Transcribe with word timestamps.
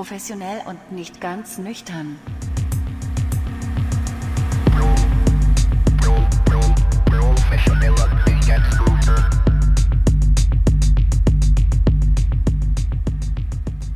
Professionell 0.00 0.62
und 0.64 0.92
nicht 0.92 1.20
ganz 1.20 1.58
nüchtern. 1.58 2.18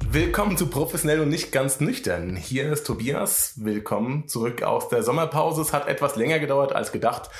Willkommen 0.06 0.58
zu 0.58 0.66
Professionell 0.66 1.20
und 1.20 1.30
nicht 1.30 1.52
ganz 1.52 1.80
nüchtern. 1.80 2.36
Hier 2.36 2.70
ist 2.70 2.86
Tobias. 2.86 3.54
Willkommen 3.64 4.28
zurück 4.28 4.62
aus 4.62 4.90
der 4.90 5.02
Sommerpause. 5.02 5.62
Es 5.62 5.72
hat 5.72 5.88
etwas 5.88 6.16
länger 6.16 6.38
gedauert 6.38 6.74
als 6.74 6.92
gedacht, 6.92 7.30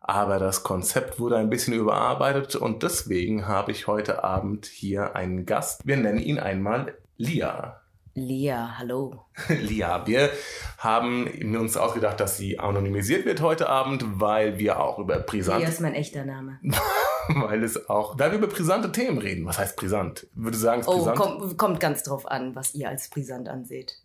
aber 0.00 0.38
das 0.38 0.62
Konzept 0.62 1.20
wurde 1.20 1.36
ein 1.36 1.50
bisschen 1.50 1.74
überarbeitet 1.74 2.56
und 2.56 2.82
deswegen 2.82 3.46
habe 3.46 3.72
ich 3.72 3.86
heute 3.86 4.24
Abend 4.24 4.64
hier 4.64 5.14
einen 5.14 5.44
Gast. 5.44 5.86
Wir 5.86 5.98
nennen 5.98 6.20
ihn 6.20 6.38
einmal 6.38 6.96
Lia. 7.18 7.83
Lia, 8.14 8.78
hallo. 8.78 9.24
Lia, 9.48 10.06
wir 10.06 10.30
haben 10.78 11.26
uns 11.56 11.76
ausgedacht, 11.76 12.20
dass 12.20 12.36
sie 12.36 12.60
anonymisiert 12.60 13.24
wird 13.26 13.40
heute 13.40 13.68
Abend, 13.68 14.04
weil 14.20 14.58
wir 14.58 14.80
auch 14.80 15.00
über 15.00 15.18
brisante... 15.18 15.60
Lia 15.60 15.68
ist 15.68 15.80
mein 15.80 15.94
echter 15.94 16.24
Name. 16.24 16.60
weil 17.28 17.64
es 17.64 17.90
auch... 17.90 18.16
Weil 18.16 18.30
wir 18.30 18.38
über 18.38 18.46
brisante 18.46 18.92
Themen 18.92 19.18
reden. 19.18 19.44
Was 19.46 19.58
heißt 19.58 19.76
brisant? 19.76 20.28
Würde 20.34 20.56
sagen, 20.56 20.82
es 20.82 20.86
ist 20.86 20.92
Oh, 20.92 20.98
brisant? 20.98 21.18
kommt, 21.18 21.58
kommt 21.58 21.80
ganz 21.80 22.04
drauf 22.04 22.26
an, 22.26 22.54
was 22.54 22.74
ihr 22.74 22.88
als 22.88 23.08
brisant 23.08 23.48
anseht. 23.48 23.96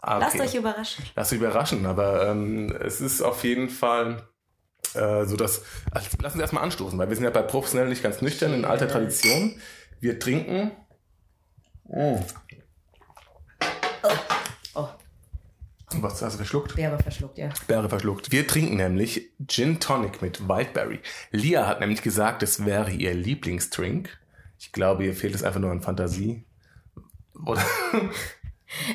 Ah, 0.00 0.16
okay. 0.16 0.24
Lasst 0.24 0.40
euch 0.40 0.54
überraschen. 0.54 1.04
Lass 1.14 1.32
euch 1.32 1.38
überraschen, 1.38 1.84
aber 1.84 2.28
ähm, 2.28 2.74
es 2.80 3.02
ist 3.02 3.20
auf 3.20 3.44
jeden 3.44 3.68
Fall 3.68 4.22
äh, 4.94 5.26
so, 5.26 5.36
dass. 5.36 5.62
Also, 5.90 6.08
lass 6.22 6.32
uns 6.32 6.40
erstmal 6.40 6.64
anstoßen, 6.64 6.98
weil 6.98 7.10
wir 7.10 7.16
sind 7.16 7.24
ja 7.24 7.30
bei 7.30 7.42
professionell 7.42 7.88
nicht 7.88 8.02
ganz 8.02 8.22
nüchtern 8.22 8.54
in 8.54 8.64
alter. 8.64 8.88
Tradition. 8.88 9.56
Wir 10.00 10.18
trinken. 10.18 10.70
Oh, 11.84 12.18
Was 16.02 16.22
hast 16.22 16.34
du 16.34 16.38
verschluckt? 16.38 16.76
Bäre 16.76 16.98
verschluckt, 16.98 17.38
ja. 17.38 17.50
Beere 17.66 17.88
verschluckt. 17.88 18.32
Wir 18.32 18.46
trinken 18.46 18.76
nämlich 18.76 19.30
Gin 19.46 19.80
Tonic 19.80 20.22
mit 20.22 20.48
Wildberry. 20.48 21.00
Lia 21.30 21.66
hat 21.66 21.80
nämlich 21.80 22.02
gesagt, 22.02 22.42
es 22.42 22.64
wäre 22.64 22.90
ihr 22.90 23.14
Lieblingsdrink. 23.14 24.18
Ich 24.58 24.72
glaube, 24.72 25.04
ihr 25.04 25.14
fehlt 25.14 25.34
es 25.34 25.42
einfach 25.42 25.60
nur 25.60 25.70
an 25.70 25.82
Fantasie. 25.82 26.44
Oder? 27.46 27.62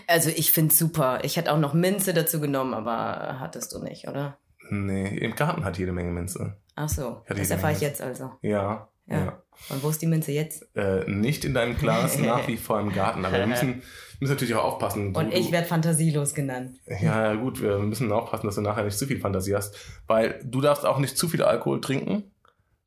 Also 0.07 0.29
ich 0.29 0.53
find's 0.53 0.79
super. 0.79 1.19
Ich 1.23 1.35
hätte 1.35 1.51
auch 1.51 1.59
noch 1.59 1.73
Minze 1.73 2.13
dazu 2.13 2.39
genommen, 2.39 2.73
aber 2.73 3.41
hattest 3.41 3.73
du 3.73 3.83
nicht, 3.83 4.07
oder? 4.07 4.37
nee, 4.69 5.17
im 5.17 5.35
Garten 5.35 5.63
hat 5.63 5.77
jede 5.77 5.91
Menge 5.91 6.11
Minze. 6.11 6.57
Ach 6.75 6.89
so, 6.89 7.21
das 7.27 7.49
erfahre 7.49 7.73
ich 7.73 7.81
jetzt 7.81 8.01
also. 8.01 8.31
Ja. 8.41 8.87
Ja. 9.07 9.17
ja. 9.25 9.41
Und 9.69 9.83
wo 9.83 9.89
ist 9.89 10.01
die 10.01 10.05
Minze 10.07 10.31
jetzt? 10.31 10.65
äh, 10.75 11.09
nicht 11.09 11.45
in 11.45 11.53
deinem 11.53 11.77
Glas, 11.77 12.19
nach 12.19 12.47
wie 12.47 12.57
vor 12.57 12.79
im 12.79 12.91
Garten. 12.93 13.23
Aber 13.25 13.37
wir 13.37 13.47
müssen, 13.47 13.81
müssen 14.19 14.33
natürlich 14.33 14.53
auch 14.55 14.63
aufpassen. 14.65 15.13
Du- 15.13 15.19
Und 15.19 15.33
ich 15.33 15.51
werde 15.51 15.67
fantasielos 15.67 16.33
genannt. 16.33 16.77
Ja, 17.01 17.33
gut, 17.35 17.61
wir 17.61 17.77
müssen 17.79 18.11
aufpassen, 18.11 18.47
dass 18.47 18.55
du 18.55 18.61
nachher 18.61 18.83
nicht 18.83 18.97
zu 18.97 19.07
viel 19.07 19.19
Fantasie 19.19 19.55
hast. 19.55 19.75
Weil 20.07 20.41
du 20.43 20.59
darfst 20.61 20.85
auch 20.85 20.99
nicht 20.99 21.17
zu 21.17 21.27
viel 21.29 21.41
Alkohol 21.43 21.79
trinken, 21.81 22.23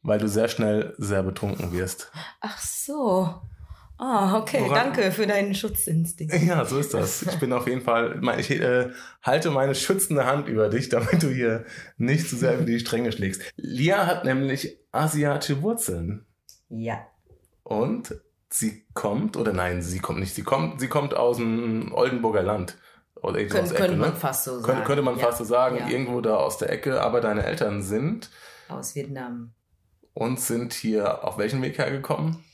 weil 0.03 0.19
du 0.19 0.29
sehr 0.29 0.49
schnell 0.49 0.95
sehr 0.99 1.23
betrunken 1.23 1.73
wirst. 1.73 2.11
Ach 2.41 2.59
so. 2.61 3.35
Ah, 4.01 4.39
okay, 4.39 4.61
Woran- 4.61 4.93
danke 4.93 5.11
für 5.11 5.27
deinen 5.27 5.55
Schutzinstinkt. 5.57 6.33
Ja, 6.43 6.65
so 6.65 6.79
ist 6.79 6.95
das. 6.95 7.23
Ich 7.23 7.35
bin 7.41 7.53
auf 7.53 7.67
jeden 7.67 7.81
Fall, 7.81 8.19
mein- 8.21 8.39
ich 8.39 8.49
äh, 8.51 8.91
halte 9.23 9.51
meine 9.51 9.75
schützende 9.75 10.25
Hand 10.25 10.49
über 10.49 10.69
dich, 10.69 10.89
damit 10.89 11.21
du 11.23 11.29
hier 11.31 11.65
nicht 11.97 12.29
zu 12.29 12.37
sehr 12.37 12.55
über 12.55 12.65
die 12.65 12.79
Stränge 12.79 13.11
schlägst. 13.11 13.43
Lia 13.57 14.07
hat 14.07 14.25
nämlich 14.25 14.79
asiatische 14.93 15.63
Wurzeln. 15.63 16.27
Ja. 16.69 17.07
Und 17.63 18.15
sie 18.51 18.87
kommt, 18.95 19.37
oder 19.37 19.53
nein, 19.53 19.83
sie 19.83 19.99
kommt 20.01 20.21
nicht, 20.21 20.35
sie 20.35 20.43
kommt, 20.43 20.81
sie 20.81 20.89
kommt 20.89 21.15
aus 21.15 21.37
dem 21.37 21.93
Oldenburger 21.93 22.43
Land. 22.43 22.79
Oder 23.17 23.45
Kön 23.45 23.63
aus 23.63 23.71
könnte 23.75 23.85
Ecke, 23.85 23.97
man 23.97 24.11
ne? 24.11 24.17
fast 24.17 24.45
so 24.45 24.53
sagen. 24.53 24.65
Könnte, 24.65 24.83
könnte 24.85 25.03
man 25.03 25.17
ja. 25.19 25.25
fast 25.27 25.39
so 25.39 25.45
sagen, 25.45 25.77
Ja. 25.79 25.89
irgendwo 25.89 26.21
da 26.21 26.37
aus 26.37 26.59
der 26.59 26.71
Ecke, 26.71 27.01
aber 27.03 27.21
deine 27.21 27.45
Eltern 27.45 27.83
sind 27.83 28.31
Aus 28.69 28.95
Vietnam. 28.95 29.53
und 30.15 30.39
sind 30.41 30.73
hier 30.73 31.25
auf 31.25 31.37
welchen 31.37 31.61
Weg 31.63 31.79
hergekommen? 31.79 32.45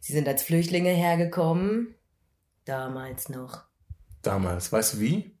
Sie 0.00 0.12
sind 0.12 0.26
als 0.28 0.42
Flüchtlinge 0.42 0.90
hergekommen. 0.90 1.94
Damals 2.64 3.28
noch. 3.28 3.64
Damals. 4.22 4.72
Weißt 4.72 4.94
du 4.94 5.00
wie? 5.00 5.38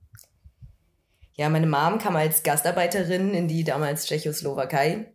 Ja, 1.32 1.48
meine 1.48 1.66
Mom 1.66 1.98
kam 1.98 2.16
als 2.16 2.42
Gastarbeiterin 2.42 3.34
in 3.34 3.48
die 3.48 3.64
damals 3.64 4.06
Tschechoslowakei. 4.06 5.12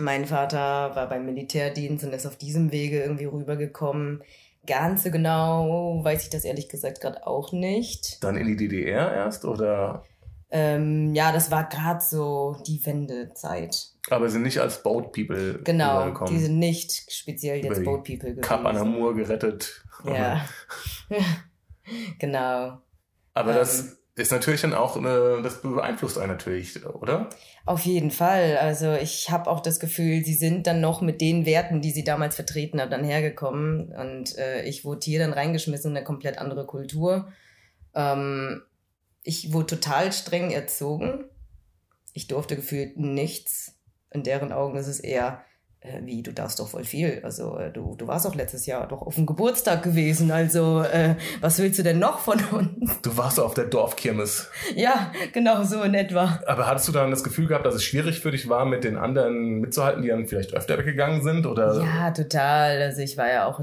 Mein 0.00 0.26
Vater 0.26 0.94
war 0.94 1.08
beim 1.08 1.26
Militärdienst 1.26 2.04
und 2.04 2.12
ist 2.12 2.26
auf 2.26 2.36
diesem 2.36 2.72
Wege 2.72 3.00
irgendwie 3.02 3.26
rübergekommen. 3.26 4.22
Ganz 4.66 5.04
so 5.04 5.10
genau 5.10 6.00
weiß 6.04 6.24
ich 6.24 6.30
das 6.30 6.44
ehrlich 6.44 6.68
gesagt 6.68 7.00
gerade 7.00 7.26
auch 7.26 7.52
nicht. 7.52 8.22
Dann 8.22 8.36
in 8.36 8.46
die 8.46 8.56
DDR 8.56 9.12
erst 9.12 9.44
oder? 9.44 10.04
Ähm, 10.50 11.14
ja, 11.14 11.30
das 11.32 11.50
war 11.50 11.68
gerade 11.68 12.00
so 12.02 12.56
die 12.66 12.84
Wendezeit. 12.84 13.88
Aber 14.10 14.28
sind 14.28 14.42
nicht 14.42 14.58
als 14.58 14.82
Boat 14.82 15.12
People 15.12 15.60
Genau, 15.62 15.98
rübergekommen. 16.00 16.34
die 16.34 16.40
sind 16.40 16.58
nicht 16.58 17.12
speziell 17.12 17.64
jetzt 17.64 17.84
Boat 17.84 18.04
People 18.04 18.30
gewesen. 18.30 18.40
Kap 18.42 18.64
an 18.66 18.76
Amour 18.76 19.14
gerettet. 19.14 19.84
Ja, 20.04 20.44
genau. 22.18 22.78
Aber 23.34 23.50
Ähm. 23.52 23.56
das 23.58 23.96
ist 24.20 24.32
natürlich 24.32 24.60
dann 24.60 24.74
auch 24.74 24.96
eine, 24.96 25.40
das 25.42 25.62
beeinflusst 25.62 26.18
einen 26.18 26.32
natürlich, 26.32 26.84
oder? 26.84 27.28
Auf 27.66 27.82
jeden 27.82 28.10
Fall. 28.10 28.56
Also 28.58 28.94
ich 28.94 29.30
habe 29.30 29.50
auch 29.50 29.60
das 29.60 29.80
Gefühl, 29.80 30.24
sie 30.24 30.34
sind 30.34 30.66
dann 30.66 30.80
noch 30.80 31.00
mit 31.00 31.20
den 31.20 31.46
Werten, 31.46 31.80
die 31.80 31.90
sie 31.90 32.04
damals 32.04 32.36
vertreten 32.36 32.80
haben, 32.80 32.90
dann 32.90 33.04
hergekommen. 33.04 33.92
Und 33.92 34.36
äh, 34.38 34.62
ich 34.64 34.84
wurde 34.84 35.00
hier 35.04 35.20
dann 35.20 35.32
reingeschmissen 35.32 35.90
in 35.90 35.96
eine 35.96 36.04
komplett 36.04 36.38
andere 36.38 36.66
Kultur. 36.66 37.32
Ähm, 37.94 38.62
ich 39.22 39.52
wurde 39.52 39.66
total 39.66 40.12
streng 40.12 40.50
erzogen. 40.50 41.24
Ich 42.14 42.26
durfte 42.26 42.56
gefühlt 42.56 42.96
nichts. 42.96 43.76
In 44.10 44.22
deren 44.22 44.52
Augen 44.52 44.76
ist 44.76 44.88
es 44.88 45.00
eher, 45.00 45.44
äh, 45.82 46.00
wie, 46.04 46.22
du 46.22 46.32
darfst 46.32 46.60
doch 46.60 46.68
voll 46.68 46.84
viel. 46.84 47.20
Also 47.24 47.56
äh, 47.56 47.72
du, 47.72 47.94
du 47.96 48.06
warst 48.06 48.26
doch 48.26 48.34
letztes 48.34 48.66
Jahr 48.66 48.86
doch 48.86 49.00
auf 49.00 49.14
dem 49.14 49.24
Geburtstag 49.24 49.82
gewesen. 49.82 50.30
Also 50.30 50.82
äh, 50.82 51.14
was 51.40 51.58
willst 51.58 51.78
du 51.78 51.82
denn 51.82 51.98
noch 51.98 52.18
von 52.18 52.38
uns? 52.52 53.00
Du 53.00 53.16
warst 53.16 53.40
auf 53.40 53.54
der 53.54 53.64
Dorfkirmes. 53.64 54.50
ja, 54.76 55.10
genau 55.32 55.62
so 55.64 55.82
in 55.82 55.94
etwa. 55.94 56.38
Aber 56.46 56.66
hattest 56.66 56.88
du 56.88 56.92
dann 56.92 57.10
das 57.10 57.24
Gefühl 57.24 57.46
gehabt, 57.46 57.64
dass 57.64 57.74
es 57.74 57.82
schwierig 57.82 58.20
für 58.20 58.30
dich 58.30 58.46
war, 58.50 58.66
mit 58.66 58.84
den 58.84 58.98
anderen 58.98 59.60
mitzuhalten, 59.60 60.02
die 60.02 60.08
dann 60.08 60.26
vielleicht 60.26 60.52
öfter 60.52 60.76
weggegangen 60.76 61.22
sind? 61.22 61.46
Oder? 61.46 61.82
Ja, 61.82 62.10
total. 62.10 62.82
Also 62.82 63.00
ich 63.00 63.16
war 63.16 63.30
ja 63.30 63.46
auch 63.46 63.60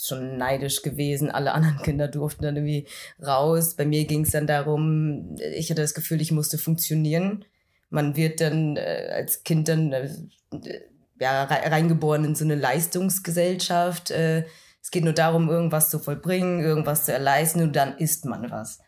schon 0.00 0.36
neidisch 0.36 0.82
gewesen. 0.82 1.32
Alle 1.32 1.52
anderen 1.52 1.78
Kinder 1.82 2.06
durften 2.06 2.44
dann 2.44 2.54
irgendwie 2.54 2.86
raus. 3.20 3.74
Bei 3.74 3.84
mir 3.84 4.04
ging 4.04 4.22
es 4.22 4.30
dann 4.30 4.46
darum, 4.46 5.34
ich 5.56 5.68
hatte 5.70 5.82
das 5.82 5.94
Gefühl, 5.94 6.20
ich 6.20 6.30
musste 6.30 6.58
funktionieren. 6.58 7.44
Man 7.90 8.14
wird 8.14 8.40
dann 8.40 8.76
äh, 8.76 9.10
als 9.12 9.42
Kind 9.42 9.66
dann 9.66 9.92
äh, 9.92 10.08
ja, 11.18 11.44
rei- 11.44 11.68
reingeboren 11.68 12.24
in 12.24 12.34
so 12.34 12.44
eine 12.44 12.54
Leistungsgesellschaft. 12.54 14.10
Äh, 14.10 14.44
es 14.82 14.90
geht 14.90 15.04
nur 15.04 15.12
darum, 15.12 15.48
irgendwas 15.48 15.90
zu 15.90 15.98
vollbringen, 15.98 16.60
irgendwas 16.60 17.04
zu 17.06 17.12
erleisten 17.12 17.62
und 17.62 17.74
dann 17.74 17.98
isst 17.98 18.24
man 18.24 18.50
was. 18.50 18.78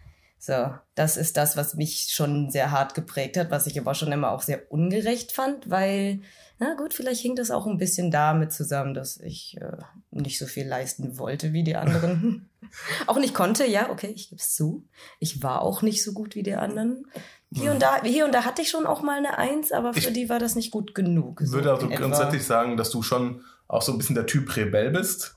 So, 0.40 0.70
das 0.94 1.16
ist 1.16 1.36
das, 1.36 1.56
was 1.56 1.74
mich 1.74 2.10
schon 2.12 2.50
sehr 2.50 2.70
hart 2.70 2.94
geprägt 2.94 3.36
hat, 3.36 3.50
was 3.50 3.66
ich 3.66 3.78
aber 3.78 3.94
schon 3.96 4.12
immer 4.12 4.30
auch 4.30 4.42
sehr 4.42 4.70
ungerecht 4.70 5.32
fand, 5.32 5.68
weil, 5.68 6.20
na 6.60 6.74
gut, 6.74 6.94
vielleicht 6.94 7.22
hing 7.22 7.34
das 7.34 7.50
auch 7.50 7.66
ein 7.66 7.78
bisschen 7.78 8.12
damit 8.12 8.52
zusammen, 8.52 8.94
dass 8.94 9.18
ich 9.18 9.56
äh, 9.60 9.78
nicht 10.12 10.38
so 10.38 10.46
viel 10.46 10.68
leisten 10.68 11.18
wollte 11.18 11.52
wie 11.52 11.64
die 11.64 11.74
anderen. 11.74 12.48
auch 13.08 13.18
nicht 13.18 13.34
konnte, 13.34 13.66
ja, 13.66 13.90
okay, 13.90 14.12
ich 14.14 14.28
gebe 14.28 14.40
es 14.40 14.54
zu. 14.54 14.86
Ich 15.18 15.42
war 15.42 15.62
auch 15.62 15.82
nicht 15.82 16.04
so 16.04 16.12
gut 16.12 16.36
wie 16.36 16.44
die 16.44 16.54
anderen. 16.54 17.06
Hier 17.54 17.72
und 17.72 17.80
da, 17.82 18.02
hier 18.02 18.24
und 18.26 18.32
da 18.34 18.44
hatte 18.44 18.60
ich 18.62 18.68
schon 18.70 18.86
auch 18.86 19.02
mal 19.02 19.16
eine 19.18 19.38
Eins, 19.38 19.72
aber 19.72 19.92
für 19.94 20.00
Ich- 20.00 20.12
die 20.12 20.28
war 20.28 20.38
das 20.38 20.54
nicht 20.54 20.70
gut 20.70 20.94
genug. 20.94 21.40
Ich 21.42 21.48
so 21.48 21.54
würde 21.54 21.72
also 21.72 21.88
grundsätzlich 21.88 22.44
sagen, 22.44 22.76
dass 22.76 22.90
du 22.90 23.02
schon 23.02 23.42
auch 23.68 23.82
so 23.82 23.92
ein 23.92 23.98
bisschen 23.98 24.14
der 24.14 24.26
Typ 24.26 24.54
Rebell 24.56 24.90
bist. 24.90 25.36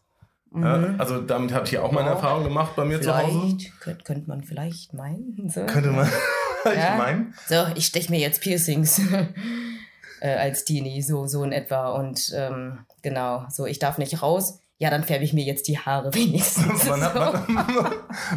Ja, 0.53 0.77
Mhm. 0.77 0.99
also 0.99 1.21
damit 1.21 1.53
habe 1.53 1.65
ich 1.65 1.71
ja 1.71 1.81
auch 1.81 1.93
meine 1.93 2.09
Ja. 2.09 2.15
Erfahrung 2.15 2.43
gemacht 2.43 2.75
bei 2.75 2.83
mir 2.83 3.01
zu 3.01 3.17
Hause. 3.17 3.39
Vielleicht, 3.39 3.79
könnte, 3.79 4.03
könnte 4.03 4.27
man 4.29 4.43
vielleicht 4.43 4.93
meinen. 4.93 5.49
So. 5.49 5.65
Könnte 5.65 5.91
man 5.91 6.05
ich 6.65 6.73
Ja. 6.77 6.95
meinen. 6.97 7.33
So, 7.47 7.55
ich 7.75 7.85
stech 7.85 8.09
mir 8.09 8.19
jetzt 8.19 8.41
Piercings 8.41 8.99
äh, 10.19 10.35
als 10.35 10.65
Teenie, 10.65 11.01
so, 11.01 11.25
so 11.27 11.43
in 11.45 11.53
etwa. 11.53 11.91
Und 11.91 12.33
ähm, 12.35 12.79
genau, 13.01 13.45
so, 13.49 13.65
ich 13.65 13.79
darf 13.79 13.97
nicht 13.97 14.21
raus. 14.21 14.59
Ja, 14.77 14.89
dann 14.89 15.03
färbe 15.05 15.23
ich 15.23 15.31
mir 15.31 15.45
jetzt 15.45 15.67
die 15.69 15.79
Haare 15.79 16.13
wenigstens. 16.13 16.89
Wann, 16.89 17.01
hat, 17.01 17.15
wann, 17.15 17.85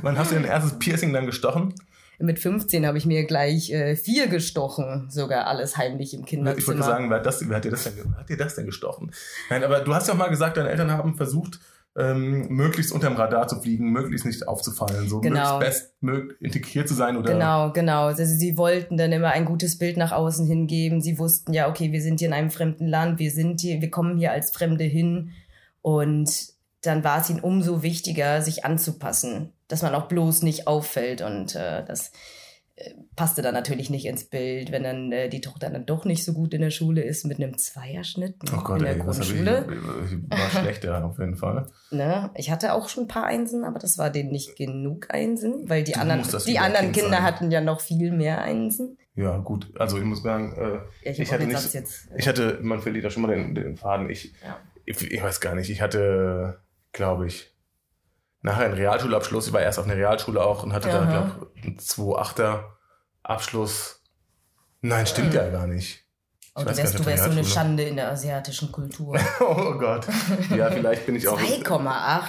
wann 0.03 0.19
hast 0.19 0.31
du 0.31 0.37
dein 0.37 0.45
erstes 0.45 0.79
Piercing 0.79 1.13
dann 1.13 1.27
gestochen? 1.27 1.75
Mit 2.19 2.39
15 2.39 2.87
habe 2.87 2.99
ich 2.99 3.07
mir 3.07 3.25
gleich 3.25 3.71
äh, 3.71 3.97
vier 3.97 4.29
gestochen, 4.29 5.07
sogar 5.11 5.47
alles 5.47 5.77
heimlich 5.77 6.15
im 6.15 6.25
Kinderzimmer. 6.25 6.59
Ich 6.59 6.69
wollte 6.69 6.83
sagen, 6.83 7.11
wer 7.11 7.19
hat, 7.19 7.27
das, 7.27 7.49
wer, 7.49 7.57
hat 7.57 7.65
dir 7.65 7.71
das 7.71 7.85
denn, 7.85 7.95
wer 7.97 8.19
hat 8.19 8.29
dir 8.29 8.37
das 8.37 8.55
denn 8.55 8.67
gestochen? 8.67 9.13
Nein, 9.51 9.65
aber 9.65 9.81
du 9.81 9.95
hast 9.95 10.07
ja 10.09 10.15
auch 10.15 10.19
mal 10.19 10.29
gesagt, 10.29 10.57
deine 10.57 10.71
Eltern 10.71 10.91
haben 10.91 11.17
versucht, 11.17 11.59
ähm, 11.97 12.49
möglichst 12.49 12.93
unterm 12.93 13.15
Radar 13.15 13.47
zu 13.47 13.61
fliegen, 13.61 13.91
möglichst 13.91 14.27
nicht 14.27 14.49
aufzufallen, 14.49 15.09
so 15.09 15.21
Genau. 15.21 15.59
möglichst 15.59 15.93
bestmöglich 16.01 16.41
integriert 16.41 16.89
zu 16.89 16.95
sein 16.95 17.17
oder 17.17 17.33
Genau, 17.33 17.73
genau. 17.73 18.07
Also 18.07 18.25
sie 18.25 18.57
wollten 18.57 18.97
dann 18.97 19.13
immer 19.13 19.31
ein 19.31 19.45
gutes 19.45 19.79
Bild 19.79 19.97
nach 19.97 20.11
außen 20.13 20.47
hingeben. 20.47 21.01
Sie 21.01 21.19
wussten 21.19 21.53
ja, 21.53 21.69
okay, 21.69 21.93
wir 21.93 22.03
sind 22.03 22.19
hier 22.19 22.29
in 22.29 22.35
einem 22.35 22.51
fremden 22.51 22.89
Land, 22.89 23.21
wir 23.21 23.31
sind 23.31 23.61
hier, 23.61 23.81
wir 23.81 23.91
kommen 23.91 24.19
hier 24.19 24.33
als 24.33 24.51
Fremde 24.51 24.85
hin. 24.85 25.31
Und 25.83 26.55
dann 26.83 27.05
war 27.05 27.21
es 27.21 27.31
ihnen 27.31 27.41
umso 27.41 27.83
wichtiger, 27.83 28.43
sich 28.43 28.65
anzupassen. 28.65 29.53
Dass 29.69 29.83
man 29.83 29.95
auch 29.95 30.09
bloß 30.09 30.43
nicht 30.43 30.67
auffällt 30.67 31.23
und 31.23 31.55
äh, 31.55 31.85
das 31.85 32.13
äh, 32.77 32.91
passte 33.17 33.41
dann 33.41 33.55
natürlich 33.55 33.89
nicht 33.89 34.05
ins 34.05 34.25
Bild, 34.25 34.73
wenn 34.73 34.83
dann 34.83 35.13
äh, 35.13 35.29
die 35.29 35.41
Tochter 35.41 35.71
dann 35.71 35.87
doch 35.87 36.05
nicht 36.05 36.25
so 36.25 36.33
gut 36.33 36.53
in 36.55 36.61
der 36.61 36.71
Schule 36.71 37.03
ist 37.03 37.25
mit 37.25 37.39
einem 37.39 37.57
Zweierschnitt 37.57 38.35
oh 38.53 38.61
Gott, 38.63 38.79
in 38.79 38.85
der 38.85 38.95
ey, 38.95 38.99
Grundschule. 38.99 39.67
ich 40.05 40.31
war 40.39 40.51
schlechter 40.51 41.05
auf 41.05 41.19
jeden 41.19 41.37
Fall. 41.37 41.69
Ne? 41.91 42.31
Ich 42.35 42.51
hatte 42.51 42.73
auch 42.75 42.89
schon 42.89 43.05
ein 43.05 43.09
paar 43.09 43.25
Einsen, 43.27 43.65
aber 43.65 43.79
das 43.79 43.97
war 43.97 44.11
denen 44.11 44.33
nicht 44.33 44.57
genug 44.57 45.07
Einsen, 45.15 45.69
weil 45.69 45.85
die 45.85 45.93
Du 45.93 46.01
anderen, 46.01 46.23
die 46.47 46.59
anderen 46.59 46.87
Kind 46.87 46.97
Kinder 46.97 47.11
sein. 47.19 47.23
hatten 47.23 47.51
ja 47.53 47.61
noch 47.61 47.81
viel 47.81 48.11
mehr 48.11 48.43
Einsen. 48.43 48.99
Ja, 49.15 49.39
gut. 49.39 49.71
Also 49.79 49.97
ich 49.99 50.03
muss 50.05 50.25
sagen, 50.25 50.53
äh, 50.57 50.75
Ja, 51.07 51.13
ich, 51.13 51.21
ich 51.21 51.33
hatte 51.33 51.47
nicht, 51.47 51.73
jetzt. 51.75 52.11
äh, 52.11 52.19
ich 52.19 52.27
hatte, 52.27 52.59
man 52.63 52.81
verliert 52.81 53.05
da 53.05 53.11
schon 53.11 53.23
mal 53.23 53.33
den, 53.35 53.55
den 53.55 53.77
Faden. 53.77 54.11
Ich, 54.11 54.35
Ja. 54.45 54.59
ich, 54.85 55.01
ich 55.13 55.23
weiß 55.23 55.41
gar 55.41 55.55
nicht. 55.55 55.71
Ich 55.71 55.81
hatte, 55.81 56.59
glaube 56.91 57.29
ich, 57.29 57.54
nachher 58.45 58.67
einen 58.67 58.75
Realschulabschluss. 58.75 59.49
Ich 59.49 59.53
war 59.53 59.61
erst 59.63 59.79
auf 59.81 59.87
einer 59.87 59.97
Realschule 59.97 60.41
auch 60.45 60.63
und 60.63 60.73
hatte 60.73 60.89
Aha. 60.93 61.05
glaube 61.05 61.49
ich, 61.57 61.65
einen 61.65 61.79
2,8er 61.79 62.61
Abschluss. 63.23 64.01
Nein, 64.83 65.07
stimmt 65.07 65.31
Mhm. 65.31 65.35
ja 65.35 65.49
gar 65.51 65.67
nicht. 65.67 66.05
Oh, 66.55 66.61
Ich 66.61 66.67
du 66.67 66.77
wärst, 66.77 66.99
du 66.99 67.07
wärst 67.07 67.25
so 67.25 67.31
eine. 67.31 67.43
Schande 67.45 67.83
in 67.83 67.97
der 67.97 68.11
asiatischen 68.13 68.71
Kultur. 68.71 69.19
Oh 69.41 69.73
Gott. 69.73 70.07
Ja, 70.55 70.71
vielleicht 70.71 71.07
bin 71.07 71.17
ich 71.17 71.27
auch. 71.27 71.41
2,8. 71.41 72.23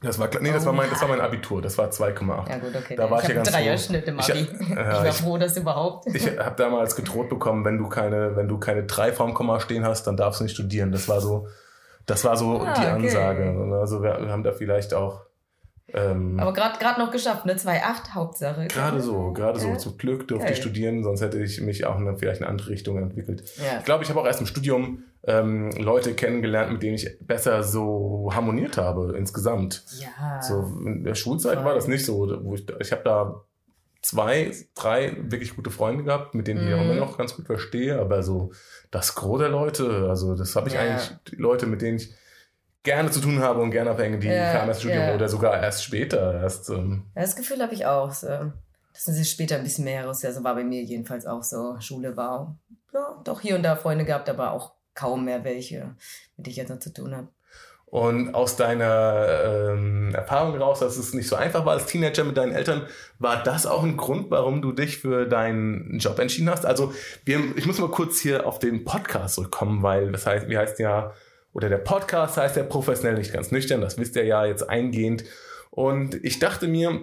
Das 0.00 0.18
war, 0.18 0.28
nee, 0.40 0.52
das 0.52 0.64
war 0.64 0.72
mein, 0.72 0.88
das 0.90 1.00
war 1.00 1.08
mein 1.08 1.20
Abitur. 1.20 1.60
Das 1.60 1.76
war 1.76 1.88
2,8. 1.90 2.48
Ja 2.48 2.58
gut, 2.58 2.74
okay. 2.74 2.96
Da 2.96 3.10
war 3.10 3.18
ich 3.18 3.24
ich 3.24 3.28
ja 3.30 3.34
ganz 3.36 3.50
drei 3.50 3.68
froh. 3.68 3.76
Schnitt 3.78 4.06
im 4.08 4.18
Ich 4.20 4.30
Abi. 4.30 4.40
Ich, 4.60 4.68
ja, 4.70 4.76
war 4.94 5.06
ich- 5.06 5.14
froh, 5.14 5.38
dass 5.38 5.56
überhaupt. 5.56 6.06
Ich 6.14 6.26
habe 6.38 6.54
damals 6.56 6.96
gedroht 6.96 7.28
bekommen, 7.28 7.64
wenn 7.64 7.78
du 7.78 7.88
keine, 7.88 8.36
wenn 8.36 8.48
du 8.48 8.58
keine 8.58 8.84
drei 8.84 9.12
vorm 9.12 9.34
Komma 9.34 9.60
stehen 9.60 9.84
hast, 9.84 10.04
dann 10.06 10.16
darfst 10.16 10.40
du 10.40 10.44
nicht 10.44 10.54
studieren. 10.54 10.92
Das 10.92 11.08
war 11.08 11.20
so, 11.20 11.48
das 12.06 12.24
war 12.24 12.36
so 12.36 12.60
Ah, 12.60 12.74
die 12.74 12.80
okay. 12.80 12.90
Ansage. 12.90 13.76
Also 13.80 14.02
wir, 14.02 14.18
wir 14.20 14.30
haben 14.30 14.44
da 14.44 14.52
vielleicht 14.52 14.94
auch 14.94 15.22
ähm, 15.94 16.38
Aber 16.38 16.52
gerade 16.52 17.00
noch 17.00 17.10
geschafft, 17.10 17.46
ne? 17.46 17.54
2,8 17.56 18.14
Hauptsache. 18.14 18.66
gerade 18.68 19.00
so, 19.00 19.32
gerade 19.32 19.58
so 19.58 19.68
Ja. 19.68 19.78
zum 19.78 19.96
Glück 19.96 20.28
durfte 20.28 20.44
Geil. 20.46 20.52
ich 20.54 20.60
studieren, 20.60 21.02
sonst 21.02 21.20
hätte 21.22 21.38
ich 21.42 21.60
mich 21.60 21.86
auch 21.86 21.98
in 21.98 22.16
vielleicht 22.18 22.40
in 22.40 22.44
eine 22.44 22.50
andere 22.50 22.68
Richtung 22.70 22.98
entwickelt. 22.98 23.42
Ja. 23.56 23.78
Ich 23.78 23.84
glaube, 23.84 24.04
ich 24.04 24.10
habe 24.10 24.20
auch 24.20 24.26
erst 24.26 24.40
im 24.40 24.46
Studium 24.46 25.04
ähm, 25.24 25.70
Leute 25.72 26.14
kennengelernt, 26.14 26.72
mit 26.72 26.82
denen 26.82 26.94
ich 26.94 27.18
besser 27.20 27.62
so 27.62 28.30
harmoniert 28.32 28.76
habe 28.76 29.14
insgesamt. 29.16 29.84
ja. 29.98 30.40
So 30.42 30.62
in 30.84 31.04
der 31.04 31.14
Schulzeit 31.14 31.56
Voll. 31.56 31.64
war 31.64 31.74
das 31.74 31.88
nicht 31.88 32.04
so. 32.04 32.28
Wo 32.44 32.54
ich 32.54 32.66
ich 32.80 32.92
habe 32.92 33.02
da 33.04 33.44
zwei, 34.00 34.52
drei 34.74 35.16
wirklich 35.18 35.56
gute 35.56 35.70
Freunde 35.70 36.04
gehabt, 36.04 36.34
mit 36.34 36.46
denen 36.46 36.66
ich 36.68 36.72
auch 36.74 36.78
Mhm. 36.78 36.90
immer 36.92 36.94
noch 37.00 37.18
ganz 37.18 37.34
gut 37.34 37.46
verstehe, 37.46 37.98
aber 37.98 38.22
so 38.22 38.52
das 38.90 39.14
Gros 39.16 39.40
der 39.40 39.48
Leute, 39.48 40.06
also 40.08 40.36
das 40.36 40.54
habe 40.54 40.68
ich 40.68 40.74
Ja. 40.74 40.80
eigentlich 40.80 41.10
Leute, 41.38 41.66
mit 41.66 41.82
denen 41.82 41.96
ich 41.96 42.14
gerne 42.88 43.10
zu 43.10 43.20
tun 43.20 43.40
habe 43.40 43.60
und 43.60 43.70
gerne 43.70 43.90
abhänge, 43.90 44.18
die 44.18 44.28
Ja, 44.28 44.52
kamen 44.52 44.68
erst 44.68 44.80
Studium 44.80 45.02
ja. 45.02 45.14
oder 45.14 45.28
sogar 45.28 45.62
erst 45.62 45.84
später. 45.84 46.40
Erst, 46.40 46.70
ähm, 46.70 47.04
Ja, 47.14 47.22
das 47.22 47.36
Gefühl 47.36 47.60
habe 47.62 47.74
ich 47.74 47.84
auch. 47.84 48.12
So. 48.12 48.28
Das 48.94 49.06
ist 49.06 49.30
später 49.30 49.56
ein 49.56 49.62
bisschen 49.62 49.84
mehr 49.84 50.00
heraus. 50.00 50.24
Also 50.24 50.42
war 50.42 50.54
bei 50.54 50.64
mir 50.64 50.82
jedenfalls 50.82 51.26
auch 51.26 51.42
so. 51.42 51.76
Schule 51.80 52.16
war 52.16 52.56
ja, 52.94 53.20
doch 53.24 53.40
hier 53.42 53.56
und 53.56 53.62
da 53.62 53.76
Freunde 53.76 54.06
gehabt, 54.06 54.30
aber 54.30 54.52
auch 54.52 54.72
kaum 54.94 55.26
mehr 55.26 55.44
welche, 55.44 55.94
mit 56.36 56.46
denen 56.46 56.50
ich 56.50 56.56
jetzt 56.56 56.70
noch 56.70 56.78
zu 56.78 56.92
tun 56.92 57.14
habe. 57.14 57.28
Und 57.84 58.34
aus 58.34 58.56
deiner 58.56 59.26
ähm, 59.44 60.14
Erfahrung 60.14 60.56
raus, 60.58 60.80
dass 60.80 60.96
es 60.96 61.14
nicht 61.14 61.28
so 61.28 61.36
einfach 61.36 61.64
war 61.64 61.74
als 61.74 61.86
Teenager 61.86 62.24
mit 62.24 62.36
deinen 62.36 62.52
Eltern, 62.52 62.86
war 63.18 63.42
das 63.42 63.66
auch 63.66 63.82
ein 63.82 63.96
Grund, 63.96 64.30
warum 64.30 64.60
du 64.60 64.72
dich 64.72 64.98
für 64.98 65.26
deinen 65.26 65.98
Job 65.98 66.18
entschieden 66.18 66.50
hast? 66.50 66.66
Also 66.66 66.92
wir, 67.24 67.40
ich 67.56 67.66
muss 67.66 67.78
mal 67.78 67.90
kurz 67.90 68.20
hier 68.20 68.46
auf 68.46 68.58
den 68.58 68.84
Podcast 68.84 69.36
zurückkommen, 69.36 69.82
weil 69.82 70.12
das 70.12 70.26
heißt, 70.26 70.48
wie 70.48 70.58
heißt 70.58 70.78
ja, 70.80 71.12
oder 71.52 71.68
der 71.68 71.78
Podcast 71.78 72.36
heißt 72.36 72.56
ja 72.56 72.62
professionell 72.62 73.18
nicht 73.18 73.32
ganz 73.32 73.50
nüchtern, 73.50 73.80
das 73.80 73.98
wisst 73.98 74.16
ihr 74.16 74.24
ja 74.24 74.44
jetzt 74.44 74.68
eingehend. 74.68 75.24
Und 75.70 76.22
ich 76.24 76.38
dachte 76.38 76.68
mir, 76.68 77.02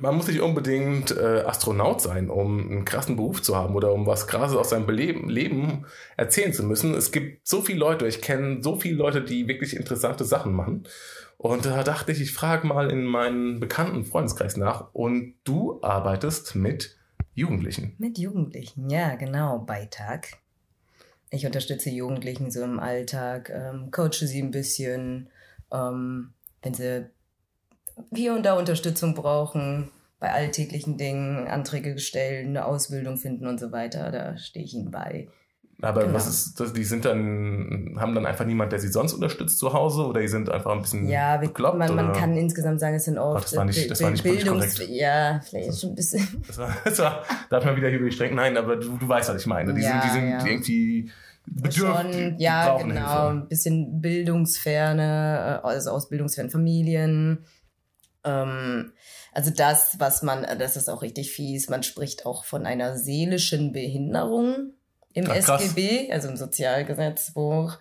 man 0.00 0.16
muss 0.16 0.28
nicht 0.28 0.40
unbedingt 0.40 1.10
äh, 1.16 1.42
Astronaut 1.44 2.00
sein, 2.00 2.30
um 2.30 2.70
einen 2.70 2.84
krassen 2.84 3.16
Beruf 3.16 3.42
zu 3.42 3.56
haben 3.56 3.74
oder 3.74 3.92
um 3.92 4.06
was 4.06 4.26
Krasses 4.26 4.56
aus 4.56 4.70
seinem 4.70 4.86
Beleben, 4.86 5.28
Leben 5.28 5.86
erzählen 6.16 6.52
zu 6.52 6.62
müssen. 6.62 6.94
Es 6.94 7.12
gibt 7.12 7.46
so 7.46 7.62
viele 7.62 7.80
Leute, 7.80 8.06
ich 8.06 8.22
kenne 8.22 8.62
so 8.62 8.76
viele 8.76 8.96
Leute, 8.96 9.22
die 9.22 9.48
wirklich 9.48 9.76
interessante 9.76 10.24
Sachen 10.24 10.52
machen. 10.52 10.84
Und 11.36 11.66
da 11.66 11.82
dachte 11.84 12.12
ich, 12.12 12.20
ich 12.20 12.32
frage 12.32 12.66
mal 12.66 12.90
in 12.90 13.04
meinen 13.04 13.60
bekannten 13.60 14.04
Freundeskreis 14.04 14.56
nach. 14.56 14.92
Und 14.92 15.34
du 15.44 15.80
arbeitest 15.82 16.54
mit 16.54 16.96
Jugendlichen. 17.34 17.94
Mit 17.98 18.18
Jugendlichen, 18.18 18.90
ja, 18.90 19.14
genau, 19.14 19.60
Beitag. 19.60 20.38
Ich 21.30 21.44
unterstütze 21.44 21.90
Jugendlichen 21.90 22.50
so 22.50 22.62
im 22.62 22.80
Alltag, 22.80 23.50
ähm, 23.50 23.90
coache 23.90 24.26
sie 24.26 24.42
ein 24.42 24.50
bisschen, 24.50 25.28
ähm, 25.72 26.32
wenn 26.62 26.74
sie 26.74 27.10
hier 28.12 28.34
und 28.34 28.44
da 28.44 28.54
Unterstützung 28.54 29.14
brauchen, 29.14 29.90
bei 30.20 30.32
alltäglichen 30.32 30.96
Dingen, 30.96 31.46
Anträge 31.46 31.98
stellen, 31.98 32.48
eine 32.48 32.64
Ausbildung 32.64 33.18
finden 33.18 33.46
und 33.46 33.60
so 33.60 33.72
weiter, 33.72 34.10
da 34.10 34.36
stehe 34.38 34.64
ich 34.64 34.74
ihnen 34.74 34.90
bei. 34.90 35.28
Aber 35.80 36.02
Genau. 36.02 36.14
was 36.14 36.26
ist? 36.26 36.76
Die 36.76 36.82
sind 36.82 37.04
dann, 37.04 37.96
haben 38.00 38.12
dann 38.14 38.26
einfach 38.26 38.44
niemand, 38.44 38.72
der 38.72 38.80
sie 38.80 38.88
sonst 38.88 39.12
unterstützt 39.12 39.58
zu 39.58 39.72
Hause 39.72 40.06
oder 40.06 40.20
die 40.20 40.26
sind 40.28 40.50
einfach 40.50 40.72
ein 40.72 40.80
bisschen 40.82 41.08
Ja, 41.08 41.40
wir, 41.40 41.46
bekloppt? 41.48 41.78
man, 41.78 41.94
man 41.94 42.12
kann 42.14 42.36
insgesamt 42.36 42.80
sagen, 42.80 42.96
es 42.96 43.04
sind 43.04 43.16
oft 43.16 43.44
das 43.44 43.56
war 43.56 43.64
nicht- 43.64 43.84
äh, 43.84 43.88
das 43.88 44.02
war 44.02 44.10
nicht 44.10 44.24
Bildungs... 44.24 44.76
Ja, 44.88 45.40
vielleicht 45.48 45.68
ist 45.68 45.80
schon 45.80 45.90
ein 45.90 45.94
bisschen... 45.94 46.42
Das 46.48 46.58
war, 46.58 46.76
das 46.84 46.98
war, 46.98 47.22
da 47.48 47.56
hat 47.58 47.64
man 47.64 47.76
wieder 47.76 47.90
über 47.90 48.06
die 48.06 48.12
Strecken. 48.12 48.34
Nein, 48.34 48.56
aber 48.56 48.74
du, 48.76 48.96
du 48.98 49.08
weißt, 49.08 49.28
was 49.28 49.40
ich 49.40 49.46
meine. 49.46 49.72
Die 49.72 49.82
Ja, 49.82 50.00
sind, 50.00 50.04
die 50.04 50.08
sind 50.18 50.30
ja. 50.30 50.44
irgendwie 50.46 51.10
bedürftig. 51.46 51.80
Schon, 51.80 52.38
ja, 52.38 52.76
genau. 52.78 52.94
Hilfe. 52.94 53.28
Ein 53.30 53.48
bisschen 53.48 54.00
bildungsferne, 54.00 55.60
äh, 55.62 55.66
also 55.66 55.90
aus 55.90 56.08
bildungsfernen 56.08 56.50
Familien. 56.50 57.44
Ähm, 58.24 58.92
also 59.32 59.50
das, 59.56 59.96
was 60.00 60.22
man, 60.22 60.44
das 60.58 60.76
ist 60.76 60.90
auch 60.90 61.02
richtig 61.02 61.30
fies, 61.30 61.68
man 61.68 61.82
spricht 61.84 62.26
auch 62.26 62.44
von 62.44 62.66
einer 62.66 62.96
seelischen 62.96 63.72
Behinderung 63.72 64.72
im 65.18 65.30
Ach. 65.30 65.34
SGB, 65.34 66.12
also 66.12 66.28
im 66.28 66.36
Sozialgesetzbuch. 66.36 67.78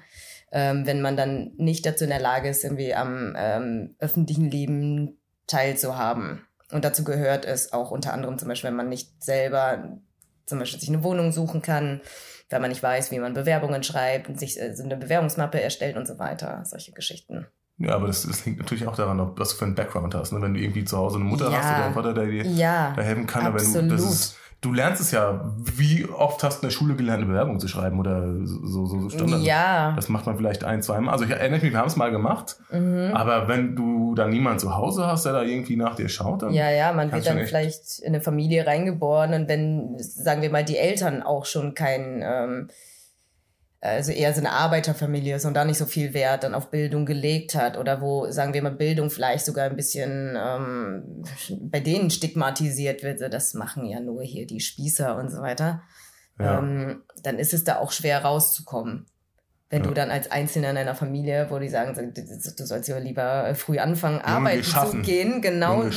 Ähm, 0.52 0.86
wenn 0.86 1.02
man 1.02 1.18
dann 1.18 1.52
nicht 1.58 1.86
dazu 1.86 2.06
in 2.06 2.10
der 2.10 2.20
Lage 2.22 2.48
ist, 2.50 2.64
irgendwie 2.64 2.96
am 2.96 3.34
ähm, 3.38 3.96
öffentlichen 4.00 4.50
Leben 4.50 5.18
teilzuhaben. 5.46 6.42
Und 6.72 6.86
dazu 6.86 7.04
gehört 7.04 7.46
es 7.46 7.74
auch 7.74 7.92
unter 7.92 8.14
anderem 8.14 8.38
zum 8.38 8.48
Beispiel, 8.48 8.70
wenn 8.70 8.78
man 8.78 8.90
nicht 8.90 9.24
selber 9.24 9.98
zum 10.46 10.60
Beispiel 10.60 10.80
sich 10.80 10.90
eine 10.90 11.04
Wohnung 11.04 11.32
suchen 11.34 11.62
kann, 11.62 12.02
wenn 12.50 12.62
man 12.62 12.70
nicht 12.70 12.82
weiß, 12.82 13.12
wie 13.12 13.20
man 13.20 13.34
Bewerbungen 13.34 13.84
schreibt 13.84 14.30
und 14.30 14.40
sich 14.40 14.60
äh, 14.60 14.74
so 14.74 14.84
eine 14.84 14.96
Bewerbungsmappe 14.96 15.62
erstellt 15.62 15.98
und 15.98 16.08
so 16.08 16.18
weiter. 16.20 16.64
Solche 16.66 16.94
Geschichten. 16.94 17.48
Ja, 17.78 17.96
aber 17.96 18.08
das, 18.08 18.24
das 18.24 18.46
hängt 18.46 18.58
natürlich 18.58 18.88
auch 18.88 18.96
daran, 18.96 19.20
ob, 19.20 19.38
was 19.40 19.50
du 19.50 19.56
für 19.58 19.66
einen 19.66 19.76
Background 19.76 20.16
hast. 20.16 20.32
Ne? 20.32 20.42
Wenn 20.42 20.54
du 20.54 20.60
irgendwie 20.62 20.84
zu 20.86 20.98
Hause 20.98 21.18
eine 21.18 21.26
Mutter 21.26 21.52
Ja. 21.52 21.58
hast 21.58 21.76
oder 21.76 21.86
einen 21.86 21.94
Vater, 21.94 22.14
der 22.14 22.26
dir 22.26 22.46
Ja, 22.46 22.94
da 22.96 23.02
helfen 23.02 23.28
kann. 23.28 23.46
Aber 23.46 23.60
wenn 23.60 23.74
du, 23.74 23.80
absolut. 23.80 23.92
das 23.92 24.02
ist, 24.14 24.38
du 24.62 24.74
lernst 24.74 25.02
es 25.02 25.12
ja, 25.12 25.54
wie 25.58 26.06
oft 26.06 26.44
hast 26.44 26.58
du 26.58 26.66
in 26.66 26.70
der 26.70 26.76
Schule 26.76 26.96
gelernt, 26.96 27.22
eine 27.22 27.32
Bewerbung 27.32 27.60
zu 27.60 27.68
schreiben 27.68 28.00
oder 28.00 28.34
so, 28.44 28.86
so, 28.86 29.02
so 29.02 29.10
Standard. 29.10 29.42
ja. 29.42 29.94
Das 29.96 30.10
macht 30.10 30.26
man 30.26 30.36
vielleicht 30.36 30.64
ein, 30.64 30.82
zwei 30.82 31.00
Mal. 31.00 31.12
Also 31.12 31.26
ich 31.26 31.32
erinnere 31.32 31.62
mich, 31.62 31.72
wir 31.72 31.80
haben 31.80 31.88
es 31.88 31.96
mal 31.96 32.12
gemacht. 32.12 32.58
Mhm. 32.72 33.12
Aber 33.14 33.48
wenn 33.48 33.76
du 33.76 34.16
dann 34.16 34.30
niemanden 34.30 34.60
zu 34.60 34.76
Hause 34.76 35.06
hast, 35.06 35.26
der 35.26 35.34
da 35.34 35.44
irgendwie 35.44 35.76
nach 35.76 35.96
dir 35.96 36.10
schaut, 36.10 36.42
dann 36.42 36.54
Ja, 36.54 36.72
ja, 36.72 36.92
man 36.94 37.12
wird 37.12 37.28
dann 37.28 37.40
vielleicht 37.46 38.00
in 38.00 38.10
eine 38.10 38.22
Familie 38.22 38.66
reingeboren 38.66 39.34
und 39.34 39.48
wenn, 39.48 39.96
sagen 40.00 40.42
wir 40.42 40.50
mal, 40.50 40.66
die 40.66 40.78
Eltern 40.78 41.22
auch 41.22 41.46
schon 41.46 41.76
kein, 41.76 42.24
ähm, 42.24 42.70
also 43.80 44.12
eher 44.12 44.34
so 44.34 44.40
eine 44.40 44.52
Arbeiterfamilie 44.52 45.36
ist 45.36 45.46
und 45.46 45.54
da 45.54 45.64
nicht 45.64 45.78
so 45.78 45.86
viel 45.86 46.14
Wert 46.14 46.44
dann 46.44 46.56
auf 46.56 46.72
Bildung 46.72 47.06
gelegt 47.06 47.54
hat 47.54 47.78
oder 47.78 48.02
wo, 48.02 48.30
sagen 48.32 48.54
wir 48.54 48.64
mal, 48.64 48.72
Bildung 48.72 49.10
vielleicht 49.10 49.46
sogar 49.46 49.66
ein 49.66 49.76
bisschen 49.76 50.36
ähm, 50.36 51.24
bei 51.62 51.80
denen 51.80 52.10
stigmatisiert 52.10 53.04
wird, 53.04 53.22
das 53.32 53.54
machen 53.54 53.86
ja 53.86 54.00
nur 54.00 54.24
hier 54.24 54.48
die 54.48 54.62
Spießer 54.62 55.16
und 55.16 55.30
so 55.30 55.42
weiter, 55.42 55.84
ja. 56.40 56.58
ähm, 56.58 57.04
dann 57.22 57.38
ist 57.38 57.54
es 57.54 57.64
da 57.64 57.78
auch 57.78 57.92
schwer 57.92 58.24
rauszukommen. 58.24 59.06
Wenn 59.70 59.82
Ja. 59.82 59.88
du 59.90 59.94
dann 59.94 60.12
als 60.12 60.32
Einzelner 60.32 60.70
in 60.70 60.78
einer 60.78 60.96
Familie, 60.96 61.48
wo 61.50 61.60
die 61.60 61.68
sagen, 61.68 61.94
du 62.14 62.66
sollst 62.66 62.88
ja 62.88 62.98
lieber 63.00 63.54
früh 63.56 63.80
anfangen, 63.80 64.22
arbeiten 64.22 64.64
zu 64.64 65.02
gehen, 65.02 65.42
genau, 65.42 65.84
ne, 65.84 65.92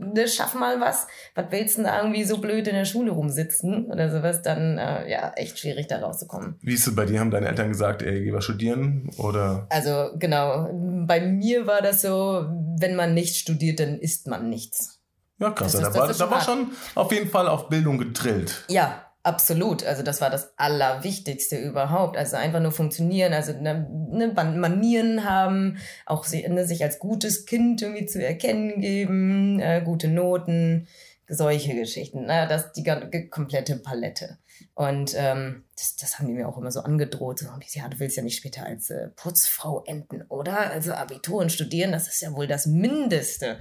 ne, 0.00 0.26
schaff 0.26 0.54
mal 0.56 0.80
was. 0.80 1.06
Was 1.36 1.44
willst 1.50 1.78
du 1.78 1.82
denn 1.82 1.90
da 1.92 1.98
irgendwie 2.02 2.24
so 2.24 2.38
blöd 2.38 2.66
in 2.66 2.74
der 2.74 2.84
Schule 2.84 3.12
rumsitzen 3.12 3.86
oder 3.86 4.10
sowas, 4.10 4.42
dann 4.42 4.76
äh, 4.76 5.08
ja, 5.08 5.32
echt 5.36 5.60
schwierig 5.60 5.86
da 5.86 6.00
rauszukommen. 6.00 6.56
Wie 6.62 6.74
ist 6.74 6.84
es 6.88 6.96
bei 6.96 7.04
dir? 7.06 7.20
Haben 7.20 7.30
deine 7.30 7.46
Eltern 7.46 7.68
gesagt, 7.68 8.02
ey, 8.02 8.24
geh 8.24 8.32
was 8.32 8.42
studieren? 8.42 9.08
Oder 9.18 9.66
Also 9.70 10.10
genau, 10.18 10.68
bei 11.06 11.20
mir 11.20 11.68
war 11.68 11.80
das 11.80 12.02
so, 12.02 12.44
wenn 12.80 12.96
man 12.96 13.14
nicht 13.14 13.36
studiert, 13.36 13.78
dann 13.78 13.98
isst 14.00 14.26
man 14.26 14.48
nichts. 14.50 14.98
ja, 15.38 15.50
krass. 15.50 15.72
Das 15.72 15.80
da 15.82 15.88
ist- 15.88 15.96
war, 15.96 16.08
das 16.08 16.18
da 16.18 16.30
war 16.30 16.40
schon 16.40 16.72
auf 16.96 17.12
jeden 17.12 17.28
Fall 17.30 17.46
auf 17.46 17.68
Bildung 17.68 17.98
gedrillt. 17.98 18.64
Ja, 18.68 19.01
absolut. 19.22 19.84
Also 19.84 20.02
das 20.02 20.20
war 20.20 20.30
das 20.30 20.52
Allerwichtigste 20.58 21.56
überhaupt. 21.56 22.16
Also 22.16 22.36
einfach 22.36 22.60
nur 22.60 22.72
funktionieren, 22.72 23.32
also 23.32 23.52
ne, 23.52 23.88
ne, 24.10 24.32
Man- 24.34 24.58
Manieren 24.58 25.24
haben, 25.24 25.78
auch 26.06 26.24
sich, 26.24 26.46
ne, 26.48 26.66
sich 26.66 26.82
als 26.82 26.98
gutes 26.98 27.46
Kind 27.46 27.82
irgendwie 27.82 28.06
zu 28.06 28.24
erkennen 28.24 28.80
geben, 28.80 29.60
äh, 29.60 29.82
gute 29.84 30.08
Noten, 30.08 30.88
solche 31.28 31.74
Geschichten. 31.74 32.26
Ne? 32.26 32.46
Das 32.48 32.72
die 32.72 32.84
komplette 33.30 33.76
Palette. 33.76 34.38
Und 34.74 35.14
ähm, 35.16 35.64
das, 35.76 35.96
das 35.96 36.18
haben 36.18 36.28
die 36.28 36.34
mir 36.34 36.48
auch 36.48 36.58
immer 36.58 36.70
so 36.70 36.80
angedroht. 36.80 37.38
So, 37.38 37.46
ja, 37.46 37.88
du 37.88 37.98
willst 37.98 38.16
ja 38.16 38.22
nicht 38.22 38.36
später 38.36 38.64
als 38.64 38.90
äh, 38.90 39.08
Putzfrau 39.16 39.82
enden, 39.86 40.22
oder? 40.28 40.70
Also 40.70 40.92
Abitur 40.92 41.40
und 41.40 41.52
studieren, 41.52 41.92
das 41.92 42.08
ist 42.08 42.20
ja 42.20 42.32
wohl 42.34 42.46
das 42.46 42.66
Mindeste. 42.66 43.58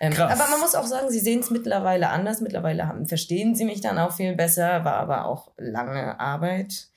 Ähm, 0.00 0.12
Krass. 0.12 0.32
aber 0.32 0.50
man 0.50 0.60
muss 0.60 0.74
auch 0.74 0.86
sagen, 0.86 1.10
sie 1.10 1.20
sehen 1.20 1.40
es 1.40 1.50
mittlerweile 1.50 2.10
anders. 2.10 2.40
Mittlerweile 2.40 2.86
haben, 2.86 3.06
verstehen 3.06 3.54
sie 3.54 3.64
mich 3.64 3.80
dann 3.80 3.98
auch 3.98 4.12
viel 4.12 4.34
besser, 4.34 4.84
war 4.84 4.94
aber 4.94 5.26
auch 5.26 5.52
lange 5.56 6.18
Arbeit. 6.20 6.88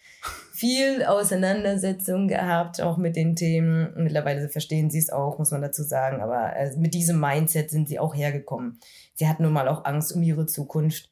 Viel 0.53 1.03
Auseinandersetzung 1.03 2.27
gehabt, 2.27 2.81
auch 2.81 2.97
mit 2.97 3.15
den 3.15 3.35
Themen. 3.35 3.91
Mittlerweile 3.95 4.47
verstehen 4.49 4.91
sie 4.91 4.99
es 4.99 5.09
auch, 5.09 5.39
muss 5.39 5.49
man 5.49 5.63
dazu 5.63 5.81
sagen. 5.81 6.21
Aber 6.21 6.55
äh, 6.55 6.75
mit 6.77 6.93
diesem 6.93 7.19
Mindset 7.19 7.71
sind 7.71 7.89
sie 7.89 7.97
auch 7.97 8.13
hergekommen. 8.13 8.79
Sie 9.15 9.27
hatten 9.27 9.43
nun 9.43 9.53
mal 9.53 9.67
auch 9.67 9.85
Angst 9.85 10.13
um 10.13 10.21
ihre 10.21 10.45
Zukunft. 10.45 11.09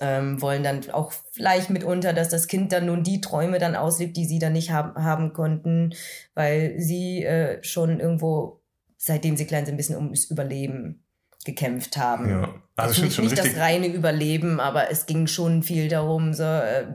Ähm, 0.00 0.40
wollen 0.40 0.62
dann 0.62 0.90
auch 0.90 1.12
vielleicht 1.32 1.70
mitunter, 1.70 2.12
dass 2.12 2.28
das 2.28 2.46
Kind 2.46 2.70
dann 2.70 2.86
nun 2.86 3.02
die 3.02 3.20
Träume 3.20 3.58
dann 3.58 3.74
auslebt, 3.74 4.16
die 4.16 4.26
sie 4.26 4.38
dann 4.38 4.52
nicht 4.52 4.70
haben, 4.70 5.02
haben 5.02 5.32
konnten, 5.32 5.94
weil 6.34 6.78
sie 6.78 7.24
äh, 7.24 7.60
schon 7.64 7.98
irgendwo, 7.98 8.60
seitdem 8.98 9.36
sie 9.36 9.46
klein 9.46 9.64
sind, 9.64 9.74
ein 9.74 9.78
bisschen 9.78 9.96
ums 9.96 10.24
Überleben 10.30 11.04
gekämpft 11.44 11.96
haben. 11.96 12.28
Ja. 12.28 12.54
Also 12.76 12.92
ich 12.92 12.98
Jetzt 12.98 12.98
finde 12.98 13.06
nicht, 13.06 13.14
schon 13.14 13.24
nicht 13.24 13.38
richtig. 13.38 13.52
das 13.54 13.62
reine 13.62 13.86
Überleben, 13.86 14.60
aber 14.60 14.90
es 14.90 15.06
ging 15.06 15.26
schon 15.26 15.62
viel 15.62 15.88
darum, 15.88 16.34
so, 16.34 16.42
äh, 16.42 16.86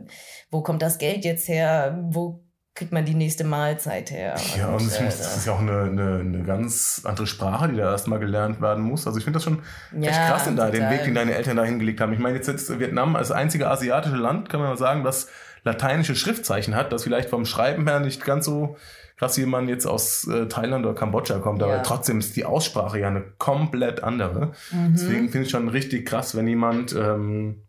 wo 0.51 0.61
kommt 0.61 0.81
das 0.81 0.97
Geld 0.97 1.25
jetzt 1.25 1.47
her? 1.47 1.97
Wo 2.11 2.43
kriegt 2.75 2.91
man 2.91 3.05
die 3.05 3.13
nächste 3.13 3.43
Mahlzeit 3.43 4.11
her? 4.11 4.35
Ja, 4.57 4.67
und 4.69 4.81
ich 4.81 4.87
äh, 4.87 4.97
finde, 4.97 5.11
das 5.11 5.37
ist 5.37 5.45
ja 5.45 5.53
auch 5.53 5.59
eine, 5.59 5.83
eine, 5.83 6.19
eine 6.19 6.43
ganz 6.43 7.01
andere 7.05 7.25
Sprache, 7.25 7.69
die 7.69 7.77
da 7.77 7.91
erstmal 7.91 8.19
gelernt 8.19 8.61
werden 8.61 8.83
muss. 8.83 9.07
Also 9.07 9.17
ich 9.17 9.23
finde 9.23 9.37
das 9.37 9.43
schon 9.43 9.59
echt 10.01 10.15
Ja, 10.15 10.29
krass, 10.29 10.47
in 10.47 10.55
da, 10.55 10.69
den. 10.69 10.89
Weg, 10.89 11.03
den 11.03 11.15
deine 11.15 11.35
Eltern 11.35 11.57
da 11.57 11.63
hingelegt 11.63 12.01
haben. 12.01 12.13
Ich 12.13 12.19
meine, 12.19 12.35
jetzt, 12.35 12.47
jetzt 12.47 12.79
Vietnam 12.79 13.15
als 13.15 13.31
einzige 13.31 13.69
asiatische 13.69 14.15
Land, 14.15 14.49
kann 14.49 14.59
man 14.59 14.69
mal 14.69 14.77
sagen, 14.77 15.03
das 15.03 15.27
lateinische 15.63 16.15
Schriftzeichen 16.15 16.75
hat, 16.75 16.91
das 16.91 17.03
vielleicht 17.03 17.29
vom 17.29 17.45
Schreiben 17.45 17.87
her 17.87 17.99
nicht 17.99 18.25
ganz 18.25 18.45
so 18.45 18.75
krass 19.17 19.37
wie 19.37 19.45
man 19.45 19.69
jetzt 19.69 19.85
aus 19.85 20.27
äh, 20.27 20.47
Thailand 20.47 20.85
oder 20.85 20.95
Kambodscha 20.95 21.39
kommt, 21.39 21.61
aber 21.63 21.75
Ja. 21.77 21.81
trotzdem 21.83 22.19
ist 22.19 22.35
die 22.35 22.45
Aussprache 22.45 22.99
ja 22.99 23.07
eine 23.07 23.21
komplett 23.37 24.03
andere. 24.03 24.47
Mhm. 24.71 24.93
Deswegen 24.93 25.29
finde 25.29 25.45
ich 25.45 25.49
schon 25.51 25.69
richtig 25.69 26.05
krass, 26.05 26.35
wenn 26.35 26.47
jemand 26.47 26.93
ähm, 26.93 27.61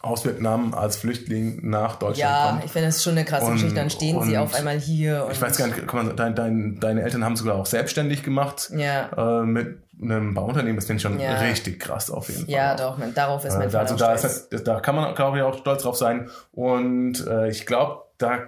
aus 0.00 0.24
Vietnam 0.24 0.72
als 0.74 0.96
Flüchtling 0.98 1.68
nach 1.68 1.96
Deutschland 1.96 2.18
ja, 2.18 2.50
kommt. 2.50 2.64
ich 2.64 2.70
finde, 2.70 2.88
das 2.88 2.96
ist 2.96 3.02
schon 3.04 3.12
eine 3.14 3.24
krasse 3.24 3.46
Und- 3.46 3.54
Geschichte. 3.54 3.74
Dann 3.74 3.90
stehen 3.90 4.22
sie 4.22 4.38
auf 4.38 4.54
einmal 4.54 4.78
hier. 4.78 5.24
Und 5.26 5.32
Ich 5.32 5.42
weiß 5.42 5.56
gar 5.56 5.66
nicht, 5.66 5.92
man, 5.92 6.14
dein, 6.14 6.34
dein, 6.36 6.78
deine 6.78 7.02
Eltern 7.02 7.24
haben 7.24 7.34
sogar 7.34 7.56
auch 7.56 7.66
selbstständig 7.66 8.22
gemacht 8.22 8.70
Ja, 8.76 9.40
äh, 9.40 9.44
mit 9.44 9.78
einem 10.00 10.34
Bauunternehmen. 10.34 10.76
Das 10.76 10.84
finde 10.84 10.98
ich 10.98 11.02
schon 11.02 11.18
Ja. 11.18 11.38
richtig 11.40 11.80
krass 11.80 12.10
auf 12.10 12.28
jeden 12.28 12.42
Fall. 12.44 12.50
ja, 12.54 12.76
doch, 12.76 12.98
man, 12.98 13.14
darauf 13.14 13.44
ist 13.44 13.56
mein 13.58 13.72
Äh, 13.72 13.76
also 13.76 13.96
da, 13.96 14.12
ist, 14.12 14.48
da 14.64 14.78
kann 14.80 14.94
man, 14.94 15.14
glaube 15.16 15.38
ich, 15.38 15.42
auch 15.42 15.58
stolz 15.58 15.82
drauf 15.82 15.96
sein. 15.96 16.28
Und 16.52 17.26
äh, 17.26 17.48
ich 17.48 17.66
glaube, 17.66 18.02
da 18.18 18.38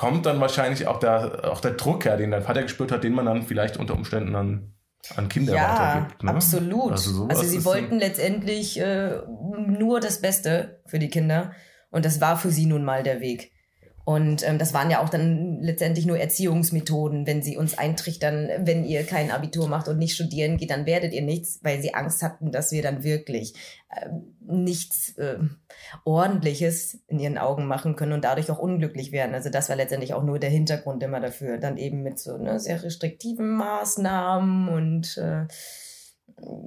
kommt 0.00 0.24
dann 0.24 0.40
wahrscheinlich 0.40 0.86
auch 0.86 0.98
der, 0.98 1.52
auch 1.52 1.60
der 1.60 1.72
Druck 1.72 2.06
her, 2.06 2.16
den 2.16 2.30
dein 2.30 2.42
Vater 2.42 2.62
gespürt 2.62 2.90
hat, 2.90 3.04
den 3.04 3.12
man 3.12 3.26
dann 3.26 3.42
vielleicht 3.42 3.76
unter 3.76 3.92
Umständen 3.92 4.34
an, 4.34 4.72
an 5.14 5.28
Kinder 5.28 5.54
Ja, 5.54 5.78
weitergibt. 5.78 6.22
Ne? 6.22 6.30
absolut. 6.30 6.92
Also, 6.92 7.26
Also, 7.28 7.42
sie 7.42 7.62
wollten 7.66 7.98
letztendlich 7.98 8.80
äh, 8.80 9.18
nur 9.28 10.00
das 10.00 10.22
Beste 10.22 10.80
für 10.86 10.98
die 10.98 11.10
Kinder 11.10 11.52
und 11.90 12.06
das 12.06 12.18
war 12.22 12.38
für 12.38 12.50
sie 12.50 12.64
nun 12.64 12.82
mal 12.82 13.02
der 13.02 13.20
Weg. 13.20 13.52
Und 14.04 14.46
ähm, 14.48 14.58
das 14.58 14.74
waren 14.74 14.90
ja 14.90 15.02
auch 15.02 15.08
dann 15.08 15.60
letztendlich 15.60 16.06
nur 16.06 16.18
Erziehungsmethoden, 16.18 17.26
wenn 17.26 17.42
sie 17.42 17.56
uns 17.56 17.76
eintrichtern, 17.76 18.48
wenn 18.60 18.84
ihr 18.84 19.04
kein 19.04 19.30
Abitur 19.30 19.68
macht 19.68 19.88
und 19.88 19.98
nicht 19.98 20.14
studieren 20.14 20.56
geht, 20.56 20.70
dann 20.70 20.86
werdet 20.86 21.12
ihr 21.12 21.22
nichts, 21.22 21.60
weil 21.62 21.80
sie 21.80 21.94
Angst 21.94 22.22
hatten, 22.22 22.50
dass 22.50 22.72
wir 22.72 22.82
dann 22.82 23.04
wirklich 23.04 23.54
ähm, 23.94 24.34
nichts 24.40 25.16
äh, 25.18 25.38
Ordentliches 26.04 26.98
in 27.08 27.18
ihren 27.18 27.38
Augen 27.38 27.66
machen 27.66 27.94
können 27.94 28.12
und 28.12 28.24
dadurch 28.24 28.50
auch 28.50 28.58
unglücklich 28.58 29.12
werden. 29.12 29.34
Also 29.34 29.50
das 29.50 29.68
war 29.68 29.76
letztendlich 29.76 30.14
auch 30.14 30.22
nur 30.22 30.38
der 30.38 30.50
Hintergrund 30.50 31.02
immer 31.02 31.20
dafür. 31.20 31.58
Dann 31.58 31.76
eben 31.76 32.02
mit 32.02 32.18
so 32.18 32.36
ne, 32.36 32.58
sehr 32.58 32.82
restriktiven 32.82 33.50
Maßnahmen 33.50 34.68
und 34.68 35.18
äh, 35.18 35.46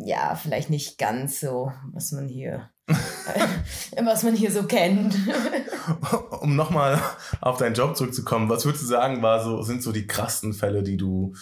ja, 0.06 0.36
vielleicht 0.36 0.70
nicht 0.70 0.98
ganz 0.98 1.40
so, 1.40 1.72
was 1.92 2.12
man 2.12 2.28
hier, 2.28 2.70
äh, 2.73 2.73
was 4.04 4.24
man 4.24 4.36
hier 4.36 4.52
so 4.52 4.64
kennt. 4.64 5.16
um 6.42 6.56
nochmal 6.56 7.00
auf 7.42 7.58
deinen 7.58 7.74
Job 7.76 7.96
zurückzukommen, 7.96 8.50
was 8.50 8.66
würdest 8.66 8.84
du 8.84 8.88
sagen, 8.88 9.22
war 9.22 9.44
so, 9.44 9.62
sind 9.62 9.82
so 9.84 9.92
die 9.92 10.08
krassen 10.08 10.54
Fälle, 10.54 10.84
die 10.84 10.98
du 10.98 11.34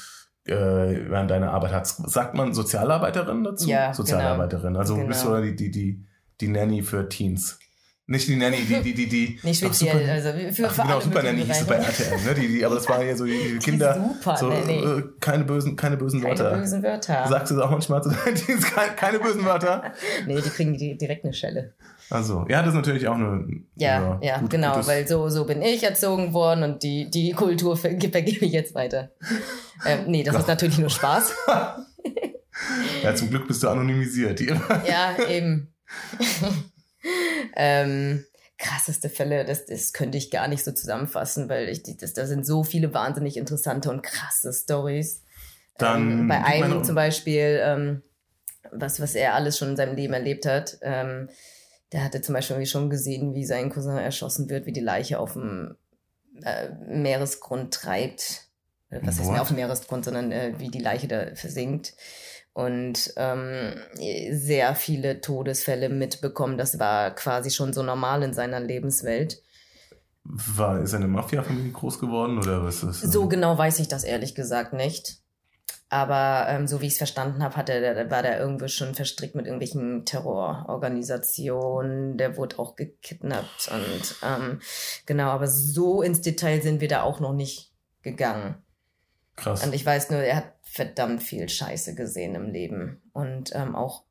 äh, 0.45 0.53
während 0.53 1.31
deiner 1.31 1.51
Arbeit 1.51 1.73
hast? 1.73 2.09
Sagt 2.09 2.35
man 2.35 2.53
Sozialarbeiterin 2.53 3.43
dazu? 3.43 3.69
Ja, 3.69 3.93
Sozialarbeiterin. 3.93 4.75
Also 4.75 4.95
Genau. 4.95 5.07
bist 5.07 5.25
du 5.25 5.41
die, 5.41 5.55
die, 5.55 5.71
die, 5.71 6.05
die 6.39 6.47
Nanny 6.47 6.83
für 6.83 7.09
Teens. 7.09 7.59
Nicht 8.11 8.27
die 8.27 8.35
Nanny, 8.35 8.57
die, 8.57 8.81
die, 8.81 8.93
die, 8.93 9.07
die. 9.07 9.39
Nicht 9.43 9.59
speziell, 9.63 9.99
Super, 9.99 10.11
also 10.11 10.29
für, 10.53 10.67
ach, 10.67 10.73
für 10.73 10.81
genau, 10.81 10.99
Super 10.99 11.23
Nanny 11.23 11.45
hieß 11.45 11.61
es 11.61 11.65
bei. 11.65 11.75
RTL, 11.75 12.21
ne? 12.25 12.33
Die, 12.35 12.47
die, 12.49 12.65
aber 12.65 12.75
das 12.75 12.89
waren 12.89 13.07
ja 13.07 13.15
so 13.15 13.23
die, 13.25 13.31
die 13.53 13.57
Kinder. 13.59 13.93
Super 13.95 14.35
so, 14.37 14.49
Nanny. 14.49 14.73
äh, 14.83 15.03
keine 15.21 15.45
bösen, 15.45 15.77
keine 15.77 15.95
bösen 15.95 16.21
Keine 16.21 16.37
Wörter. 16.37 16.57
bösen 16.57 16.83
Wörter. 16.83 17.25
Sagst 17.29 17.51
du 17.51 17.55
das 17.55 17.63
auch 17.63 17.71
manchmal 17.71 18.03
zu 18.03 18.09
deinen 18.09 18.35
Teens? 18.35 18.65
Keine, 18.65 18.93
keine 18.95 19.19
bösen 19.19 19.45
Wörter? 19.45 19.93
nee, 20.27 20.41
die 20.41 20.49
kriegen 20.49 20.77
die 20.77 20.97
direkt 20.97 21.23
eine 21.23 21.33
Schelle. 21.33 21.73
Also, 22.09 22.45
ja, 22.49 22.59
das 22.59 22.69
ist 22.71 22.75
natürlich 22.75 23.07
auch 23.07 23.15
eine. 23.15 23.45
Ja, 23.75 24.19
ja, 24.21 24.39
gut- 24.39 24.49
genau, 24.49 24.73
gutes- 24.73 24.87
weil 24.87 25.07
so, 25.07 25.29
so 25.29 25.45
bin 25.45 25.61
ich 25.61 25.81
erzogen 25.83 26.33
worden 26.33 26.63
und 26.63 26.83
die, 26.83 27.09
die 27.09 27.31
Kultur 27.31 27.77
ver- 27.77 27.91
vergebe 27.97 28.45
ich 28.45 28.51
jetzt 28.51 28.75
weiter. 28.75 29.11
ähm, 29.85 29.99
nee, 30.07 30.21
das 30.23 30.35
ist 30.35 30.47
natürlich 30.49 30.77
nur 30.77 30.89
Spaß. 30.89 31.31
Ja, 33.03 33.15
zum 33.15 33.29
Glück 33.29 33.47
bist 33.47 33.63
du 33.63 33.69
anonymisiert. 33.69 34.41
Ja, 34.41 35.15
eben. 35.29 35.69
Ähm, 37.55 38.25
krasseste 38.57 39.09
Fälle, 39.09 39.43
das, 39.43 39.65
das 39.65 39.91
könnte 39.91 40.17
ich 40.17 40.31
gar 40.31 40.47
nicht 40.47 40.63
so 40.63 40.71
zusammenfassen, 40.71 41.49
weil 41.49 41.67
ich, 41.69 41.83
das, 41.97 42.13
da 42.13 42.27
sind 42.27 42.45
so 42.45 42.63
viele 42.63 42.93
wahnsinnig 42.93 43.37
interessante 43.37 43.89
und 43.89 44.03
krasse 44.03 44.53
Stories. 44.53 45.23
Dann 45.77 46.11
ähm, 46.11 46.27
bei 46.27 46.43
einem 46.43 46.83
zum 46.83 46.95
Beispiel, 46.95 47.59
ähm, 47.63 48.03
was, 48.71 49.01
was 49.01 49.15
er 49.15 49.33
alles 49.33 49.57
schon 49.57 49.69
in 49.69 49.77
seinem 49.77 49.95
Leben 49.95 50.13
erlebt 50.13 50.45
hat, 50.45 50.77
ähm, 50.81 51.29
der 51.91 52.03
hatte 52.03 52.21
zum 52.21 52.33
Beispiel 52.33 52.65
schon 52.65 52.89
gesehen, 52.89 53.33
wie 53.33 53.45
sein 53.45 53.69
Cousin 53.69 53.97
erschossen 53.97 54.49
wird, 54.49 54.65
wie 54.65 54.73
die 54.73 54.79
Leiche 54.79 55.19
auf 55.19 55.33
dem 55.33 55.75
äh, 56.43 56.69
Meeresgrund 56.87 57.73
treibt. 57.73 58.47
Äh, 58.89 58.99
Was 59.01 59.17
heißt 59.17 59.25
What? 59.25 59.31
nicht 59.31 59.41
auf 59.41 59.47
dem 59.47 59.57
Meeresgrund, 59.57 60.05
sondern 60.05 60.31
äh, 60.31 60.53
wie 60.57 60.69
die 60.69 60.79
Leiche 60.79 61.07
da 61.07 61.35
versinkt. 61.35 61.93
Und 62.53 63.13
ähm, 63.15 63.75
sehr 64.31 64.75
viele 64.75 65.21
Todesfälle 65.21 65.89
mitbekommen. 65.89 66.57
Das 66.57 66.79
war 66.79 67.11
quasi 67.11 67.49
schon 67.49 67.71
so 67.71 67.81
normal 67.81 68.23
in 68.23 68.33
seiner 68.33 68.59
Lebenswelt. 68.59 69.41
War, 70.23 70.79
ist 70.81 70.93
er 70.93 70.99
in 70.99 71.05
einer 71.05 71.13
Mafia-Familie 71.13 71.71
groß 71.71 71.99
geworden 71.99 72.37
oder 72.37 72.63
was 72.63 72.83
ist 72.83 73.03
das? 73.03 73.11
So 73.11 73.27
genau 73.27 73.57
weiß 73.57 73.79
ich 73.79 73.87
das 73.87 74.03
ehrlich 74.03 74.35
gesagt 74.35 74.73
nicht. 74.73 75.17
Aber 75.89 76.45
ähm, 76.47 76.67
so 76.67 76.79
wie 76.79 76.85
ich 76.85 76.93
es 76.93 76.99
verstanden 76.99 77.43
habe, 77.43 77.57
war 77.57 78.23
der 78.23 78.39
irgendwo 78.39 78.69
schon 78.69 78.95
verstrickt 78.95 79.35
mit 79.35 79.45
irgendwelchen 79.45 80.05
Terrororganisationen. 80.05 82.17
Der 82.17 82.37
wurde 82.37 82.59
auch 82.59 82.77
gekidnappt 82.77 83.69
und 83.69 84.15
ähm, 84.23 84.61
genau, 85.05 85.31
aber 85.31 85.47
so 85.47 86.01
ins 86.01 86.21
Detail 86.21 86.61
sind 86.61 86.79
wir 86.79 86.87
da 86.87 87.01
auch 87.01 87.19
noch 87.19 87.33
nicht 87.33 87.73
gegangen. 88.03 88.55
Krass. 89.35 89.65
Und 89.65 89.73
ich 89.73 89.85
weiß 89.85 90.09
nur, 90.09 90.19
er 90.19 90.37
hat 90.37 90.53
verdammt 90.63 91.23
viel 91.23 91.49
Scheiße 91.49 91.95
gesehen 91.95 92.35
im 92.35 92.49
Leben. 92.49 93.01
Und 93.13 93.51
ähm, 93.55 93.75
auch 93.75 94.03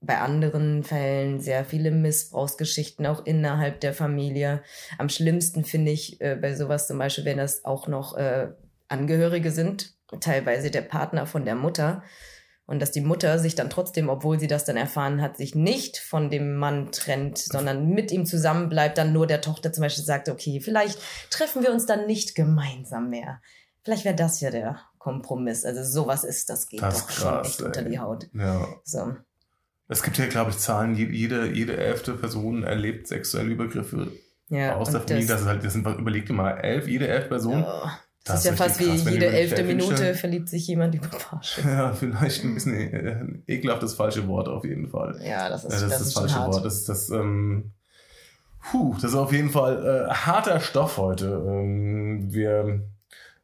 bei 0.00 0.18
anderen 0.18 0.82
Fällen 0.82 1.40
sehr 1.40 1.64
viele 1.64 1.90
Missbrauchsgeschichten, 1.90 3.06
auch 3.06 3.26
innerhalb 3.26 3.80
der 3.80 3.92
Familie. 3.92 4.62
Am 4.98 5.08
schlimmsten 5.08 5.64
finde 5.64 5.92
ich 5.92 6.20
äh, 6.20 6.36
bei 6.36 6.54
sowas 6.54 6.86
zum 6.86 6.98
Beispiel, 6.98 7.26
wenn 7.26 7.36
das 7.36 7.64
auch 7.64 7.86
noch 7.86 8.16
äh, 8.16 8.48
Angehörige 8.88 9.50
sind, 9.50 9.94
teilweise 10.20 10.70
der 10.70 10.82
Partner 10.82 11.26
von 11.26 11.44
der 11.44 11.54
Mutter. 11.54 12.02
Und 12.66 12.80
dass 12.80 12.92
die 12.92 13.00
Mutter 13.00 13.38
sich 13.40 13.56
dann 13.56 13.68
trotzdem, 13.68 14.08
obwohl 14.08 14.38
sie 14.38 14.46
das 14.46 14.64
dann 14.64 14.76
erfahren 14.76 15.20
hat, 15.20 15.36
sich 15.36 15.56
nicht 15.56 15.98
von 15.98 16.30
dem 16.30 16.54
Mann 16.54 16.92
trennt, 16.92 17.36
sondern 17.36 17.88
mit 17.88 18.12
ihm 18.12 18.26
zusammen 18.26 18.68
bleibt, 18.68 18.96
dann 18.96 19.12
nur 19.12 19.26
der 19.26 19.40
Tochter 19.40 19.72
zum 19.72 19.82
Beispiel 19.82 20.04
sagt, 20.04 20.28
okay, 20.28 20.60
vielleicht 20.60 20.98
treffen 21.30 21.64
wir 21.64 21.72
uns 21.72 21.86
dann 21.86 22.06
nicht 22.06 22.36
gemeinsam 22.36 23.10
mehr. 23.10 23.42
Vielleicht 23.82 24.04
wäre 24.04 24.14
das 24.16 24.40
ja 24.40 24.50
der 24.50 24.78
Kompromiss. 24.98 25.64
Also 25.64 25.82
sowas 25.84 26.24
ist, 26.24 26.50
das 26.50 26.68
geht 26.68 26.82
Das 26.82 26.98
ist 26.98 27.04
doch 27.08 27.10
schon 27.10 27.28
krass, 27.30 27.46
echt 27.48 27.60
ey. 27.60 27.66
unter 27.66 27.82
die 27.82 27.98
Haut. 27.98 28.28
ja. 28.34 28.66
So. 28.84 29.14
Es 29.88 30.04
gibt 30.04 30.18
ja, 30.18 30.26
glaube 30.26 30.50
ich, 30.50 30.58
Zahlen, 30.58 30.94
je- 30.94 31.10
jede, 31.10 31.46
jede 31.50 31.76
elfte 31.76 32.12
Person 32.14 32.62
erlebt 32.62 33.08
sexuelle 33.08 33.50
Übergriffe 33.50 34.12
Ja, 34.48 34.76
aus 34.76 34.90
der 34.92 35.00
Familie. 35.00 35.26
Das, 35.26 35.40
ist 35.40 35.46
halt, 35.48 35.64
das 35.64 35.72
sind, 35.72 35.84
überleg 35.84 36.26
dir 36.26 36.32
mal, 36.32 36.52
elf, 36.52 36.86
jede 36.86 37.08
elf 37.08 37.28
Person. 37.28 37.64
Oh, 37.66 37.88
Das 38.22 38.24
das, 38.24 38.38
ist 38.38 38.44
ja 38.44 38.52
fast 38.52 38.78
wie 38.78 38.84
krass, 38.86 39.04
wenn 39.04 39.14
jede 39.14 39.26
elfte 39.26 39.64
Minute 39.64 40.14
verliebt 40.14 40.48
sich 40.48 40.64
jemand 40.68 40.94
über 40.94 41.08
Porsche. 41.08 41.62
Ja, 41.64 41.92
vielleicht 41.92 42.44
ein 42.44 42.54
bisschen 42.54 42.74
äh, 42.74 43.14
ein 43.20 43.42
ekelhaftes 43.48 43.94
falsche 43.94 44.28
Wort 44.28 44.46
auf 44.46 44.64
jeden 44.64 44.86
Fall. 44.88 45.18
Ja, 45.24 45.48
das 45.48 45.64
ist, 45.64 45.72
das, 45.72 45.80
das 45.80 45.92
ist 45.92 45.98
das 46.00 46.12
schon 46.12 46.22
falsche 46.22 46.34
hart. 46.36 46.52
Wort. 46.54 46.64
Das 46.66 46.74
ist 46.76 46.88
das, 46.88 47.10
ähm, 47.10 47.72
puh, 48.70 48.94
das 48.94 49.10
ist 49.10 49.16
auf 49.16 49.32
jeden 49.32 49.50
Fall 49.50 50.06
äh, 50.08 50.12
harter 50.12 50.60
Stoff 50.60 50.98
heute. 50.98 51.26
Ähm, 51.48 52.32
wir, 52.32 52.84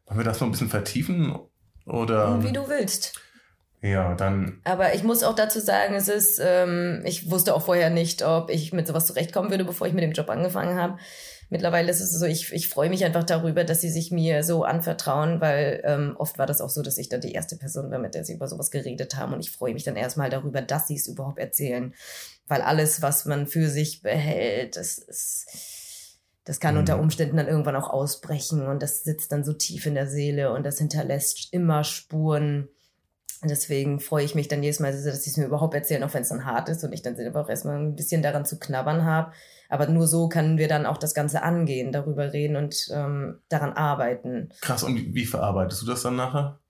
wollen 0.07 0.21
wir 0.21 0.25
das 0.25 0.41
noch 0.41 0.49
ein 0.49 0.53
bisschen 0.53 0.71
vertiefen? 0.71 1.39
Oder? 1.87 2.43
Wie 2.43 2.53
du 2.53 2.69
willst. 2.69 3.21
Ja, 3.83 4.15
dann. 4.15 4.61
Aber 4.65 4.95
ich 4.95 5.05
muss 5.05 5.23
auch 5.23 5.35
dazu 5.35 5.61
sagen, 5.61 5.95
es 5.95 6.09
ist, 6.09 6.41
ähm, 6.43 7.03
ich 7.05 7.31
wusste 7.31 7.55
auch 7.55 7.63
vorher 7.63 7.91
nicht, 7.91 8.25
ob 8.25 8.51
ich 8.51 8.73
mit 8.73 8.87
sowas 8.87 9.07
zurechtkommen 9.07 9.51
würde, 9.51 9.65
bevor 9.65 9.87
ich 9.87 9.93
mit 9.93 10.03
dem 10.03 10.13
Job 10.13 10.29
angefangen 10.31 10.81
habe. 10.81 10.99
Mittlerweile 11.49 11.91
ist 11.91 12.01
es 12.01 12.11
so, 12.11 12.27
ich, 12.27 12.53
ich 12.53 12.69
freue 12.69 12.91
mich 12.91 13.05
einfach 13.05 13.23
darüber, 13.23 13.63
dass 13.63 13.81
sie 13.81 13.91
sich 13.91 14.11
mir 14.11 14.43
so 14.43 14.65
anvertrauen, 14.65 15.41
weil 15.41 15.81
ähm, 15.85 16.17
oft 16.19 16.39
war 16.39 16.47
das 16.47 16.61
auch 16.61 16.71
so, 16.71 16.83
dass 16.83 16.99
ich 16.99 17.09
dann 17.09 17.21
die 17.21 17.33
erste 17.33 17.57
Person 17.57 17.91
war, 17.91 18.01
mit 18.01 18.15
der 18.15 18.25
sie 18.25 18.35
über 18.35 18.49
sowas 18.49 18.73
geredet 18.73 19.15
haben. 19.17 19.33
Und 19.33 19.41
ich 19.41 19.53
freue 19.53 19.73
mich 19.73 19.85
dann 19.85 19.95
erstmal 19.95 20.31
darüber, 20.31 20.61
dass 20.63 20.89
sie 20.89 20.97
es 20.97 21.07
überhaupt 21.07 21.39
erzählen. 21.39 21.95
Weil 22.49 22.63
alles, 22.63 23.01
was 23.03 23.27
man 23.27 23.47
für 23.47 23.69
sich 23.69 24.03
behält, 24.03 24.77
das 24.77 24.99
ist. 24.99 25.47
Das 26.47 26.61
kann 26.61 26.75
Mhm. 26.75 26.81
unter 26.81 26.99
Umständen 26.99 27.37
dann 27.37 27.49
irgendwann 27.49 27.77
auch 27.77 27.91
ausbrechen 27.91 28.67
und 28.67 28.81
das 28.83 29.05
sitzt 29.05 29.33
dann 29.33 29.45
so 29.45 29.53
tief 29.53 29.85
in 29.85 29.95
der 29.95 30.07
Seele 30.07 30.53
und 30.53 30.65
das 30.65 30.79
hinterlässt 30.79 31.53
immer 31.53 31.85
Spuren. 31.85 32.69
Deswegen 33.45 34.01
freue 34.01 34.25
ich 34.25 34.35
mich 34.35 34.49
dann 34.49 34.63
jedes 34.63 34.81
Mal, 34.81 34.93
dass 34.93 35.03
sie 35.25 35.31
es 35.31 35.37
mir 35.37 35.45
überhaupt 35.45 35.75
erzählen, 35.75 36.03
auch 36.03 36.15
wenn 36.15 36.23
es 36.23 36.31
dann 36.31 36.47
hart 36.47 36.69
ist 36.71 36.83
und 36.85 36.93
ich 36.93 37.03
dann 37.03 37.17
selber 37.17 37.43
auch 37.43 37.49
erstmal 37.51 37.77
ein 37.77 37.95
bisschen 37.95 38.23
daran 38.23 38.47
zu 38.47 38.59
knabbern 38.59 39.05
habe. 39.05 39.33
Aber 39.69 39.87
nur 39.89 40.07
so 40.07 40.29
können 40.29 40.57
wir 40.57 40.69
dann 40.69 40.87
auch 40.87 40.97
das 40.97 41.13
Ganze 41.13 41.43
angehen, 41.43 41.93
darüber 41.93 42.33
reden 42.33 42.57
und 42.57 42.89
ähm, 42.93 43.41
daran 43.49 43.73
arbeiten. 43.73 44.49
Krass, 44.63 44.83
und 44.85 45.15
wie 45.15 45.27
verarbeitest 45.27 45.83
du 45.83 45.87
das 45.87 46.03
dann 46.03 46.17
nachher? 46.17 46.61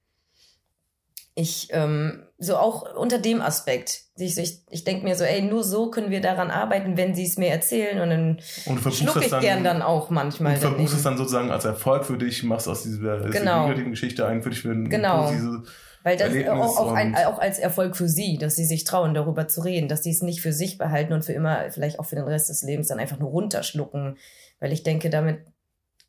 Ich, 1.39 1.69
ähm, 1.73 2.23
so 2.39 2.57
auch 2.57 2.97
unter 2.97 3.19
dem 3.19 3.43
Aspekt. 3.43 4.01
Ich, 4.17 4.39
ich, 4.39 4.63
ich 4.71 4.85
denke 4.85 5.05
mir 5.05 5.15
so, 5.17 5.25
ey, 5.25 5.43
nur 5.43 5.65
so 5.65 5.91
können 5.91 6.11
wir 6.11 6.23
daran 6.23 6.51
arbeiten, 6.51 6.97
wenn 6.97 7.15
sie 7.15 7.27
es 7.27 7.37
mir 7.37 7.51
erzählen. 7.51 8.01
Und 8.01 8.09
dann 8.09 8.41
Und 8.65 8.87
das 8.87 9.01
ich 9.01 9.29
dann, 9.31 9.43
gern 9.43 9.63
dann 9.63 9.83
auch 9.83 10.09
manchmal. 10.09 10.55
und 10.55 10.61
verbuchst 10.61 10.95
es 10.95 11.03
dann 11.03 11.19
sozusagen 11.19 11.51
als 11.51 11.67
Erfolg 11.67 12.07
für 12.07 12.17
dich, 12.17 12.43
machst 12.43 12.67
aus 12.69 12.85
dieser, 12.85 13.19
Genau. 13.29 13.65
negativen 13.65 13.91
Geschichte 13.91 14.27
ein 14.27 14.43
für 14.43 14.49
dich 14.49 14.63
für 14.63 14.71
ein 14.71 14.89
Genau. 14.89 15.25
positives 15.25 15.69
Weil 16.03 16.17
das 16.17 16.35
auch, 16.49 16.79
auch, 16.79 16.93
ein, 16.95 17.15
auch 17.15 17.39
als 17.39 17.59
Erfolg 17.59 17.99
für 17.99 18.09
sie, 18.09 18.39
dass 18.39 18.57
sie 18.57 18.65
sich 18.65 18.85
trauen, 18.85 19.13
darüber 19.13 19.47
zu 19.47 19.61
reden, 19.61 19.89
dass 19.89 20.03
sie 20.05 20.13
es 20.13 20.23
nicht 20.23 20.41
für 20.41 20.55
sich 20.55 20.79
behalten 20.79 21.13
und 21.13 21.23
für 21.23 21.35
immer, 21.35 21.71
vielleicht 21.71 22.01
auch 22.01 22.07
für 22.07 22.17
den 22.17 22.25
Rest 22.25 22.49
des 22.49 22.63
Lebens 22.63 22.89
dann 22.89 22.99
einfach 22.99 23.19
nur 23.19 23.29
runterschlucken. 23.29 24.17
Weil 24.59 24.73
ich 24.73 24.83
denke, 24.85 25.11
damit 25.11 25.41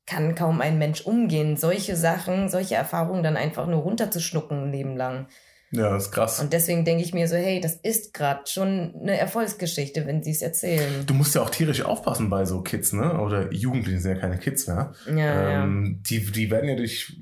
kann 0.08 0.34
kaum 0.36 0.62
ein 0.62 0.78
Mensch 0.80 1.02
umgehen, 1.02 1.58
solche 1.58 1.96
Sachen, 1.96 2.50
solche 2.50 2.76
Erfahrungen 2.76 3.24
dann 3.24 3.38
einfach 3.38 3.68
nur 3.68 3.82
runterzuschlucken 3.82 4.64
ein 4.64 4.72
Leben 4.72 4.96
lang. 4.96 5.28
Ja, 5.72 5.90
das 5.90 6.06
ist 6.06 6.12
krass. 6.12 6.40
Und 6.40 6.54
deswegen 6.54 6.86
denke 6.86 7.04
ich 7.04 7.14
mir 7.14 7.28
so, 7.28 7.36
hey, 7.36 7.60
das 7.60 7.76
ist 7.76 8.14
gerade 8.14 8.42
schon 8.48 8.96
eine 9.02 9.18
Erfolgsgeschichte, 9.18 10.06
wenn 10.06 10.24
sie 10.24 10.32
es 10.32 10.42
erzählen. 10.42 11.06
Du 11.06 11.14
musst 11.14 11.36
ja 11.36 11.42
auch 11.42 11.50
tierisch 11.50 11.82
aufpassen 11.82 12.30
bei 12.30 12.46
so 12.46 12.62
Kids, 12.62 12.94
ne? 12.94 13.20
Oder 13.20 13.52
Jugendlichen 13.52 14.00
sind 14.00 14.16
ja 14.16 14.22
keine 14.22 14.38
Kids 14.38 14.68
mehr. 14.68 14.94
Ja, 15.14 15.64
ähm, 15.64 16.02
Die, 16.10 16.32
die 16.32 16.50
werden 16.50 16.70
ja 16.70 16.76
durch 16.78 17.22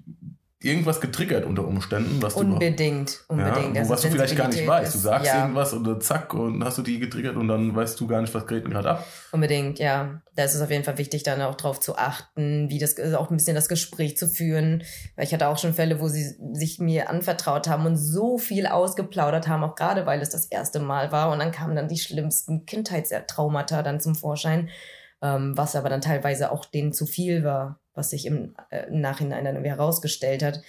irgendwas 0.66 1.00
getriggert 1.00 1.46
unter 1.46 1.66
Umständen, 1.66 2.22
was 2.22 2.36
ja. 2.36 2.42
du 2.42 2.54
Unbedingt, 2.54 3.24
unbedingt. 3.28 3.76
Ja, 3.76 3.82
Also 3.82 3.94
was 3.94 4.02
du 4.02 4.10
vielleicht 4.10 4.36
gar 4.36 4.48
nicht 4.48 4.66
weißt. 4.66 4.96
Du 4.96 5.00
sagst 5.00 5.28
ja. 5.28 5.42
irgendwas 5.42 5.74
und 5.74 6.04
zack 6.04 6.34
und 6.34 6.64
hast 6.64 6.78
du 6.78 6.82
die 6.82 7.00
getriggert 7.00 7.36
und 7.36 7.48
dann 7.48 7.76
weißt 7.76 8.00
du 8.00 8.08
gar 8.08 8.22
nicht, 8.22 8.34
was 8.34 8.46
denn 8.48 8.64
gerade 8.64 8.90
ab. 8.90 9.08
Unbedingt, 9.32 9.80
ja. 9.80 10.22
Da 10.36 10.44
ist 10.44 10.56
es 10.56 10.62
auf 10.62 10.72
jeden 10.72 10.84
Fall 10.84 10.98
wichtig, 10.98 11.24
dann 11.24 11.42
auch 11.42 11.56
drauf 11.56 11.80
zu 11.80 11.98
achten, 11.98 12.70
wie 12.70 12.80
das, 12.80 12.98
also 12.98 13.18
auch 13.18 13.30
ein 13.30 13.38
bisschen 13.38 13.56
das 13.56 13.70
Gespräch 13.70 14.18
zu 14.18 14.28
führen. 14.28 14.84
Weil 15.16 15.26
ich 15.26 15.34
hatte 15.34 15.48
auch 15.48 15.58
schon 15.58 15.74
Fälle, 15.74 16.02
wo 16.02 16.08
sie 16.08 16.36
sich 16.54 16.80
mir 16.80 17.10
anvertraut 17.10 17.68
haben 17.68 17.86
und 17.86 17.96
so 17.96 18.38
viel 18.38 18.66
ausgeplaudert 18.66 19.48
haben, 19.48 19.64
auch 19.64 19.76
gerade 19.76 20.06
weil 20.06 20.22
es 20.22 20.30
das 20.30 20.48
erste 20.48 20.80
Mal 20.80 21.12
war. 21.12 21.32
Und 21.32 21.40
dann 21.40 21.52
kamen 21.52 21.76
dann 21.76 21.88
die 21.88 22.00
schlimmsten 22.00 22.66
Kindheitstraumata 22.66 23.84
dann 23.84 24.00
zum 24.00 24.16
Vorschein, 24.16 24.70
ähm, 25.26 25.58
was 25.58 25.76
aber 25.76 25.90
dann 25.90 26.02
teilweise 26.02 26.52
auch 26.52 26.66
denen 26.66 26.94
zu 26.94 27.06
viel 27.06 27.44
war, 27.44 27.80
was 27.94 28.12
sich 28.12 28.26
im, 28.26 28.56
äh, 28.70 28.88
im 28.88 29.02
Nachhinein 29.02 29.46
dann 29.46 29.64
herausgestellt 29.64 30.44
hat. 30.44 30.62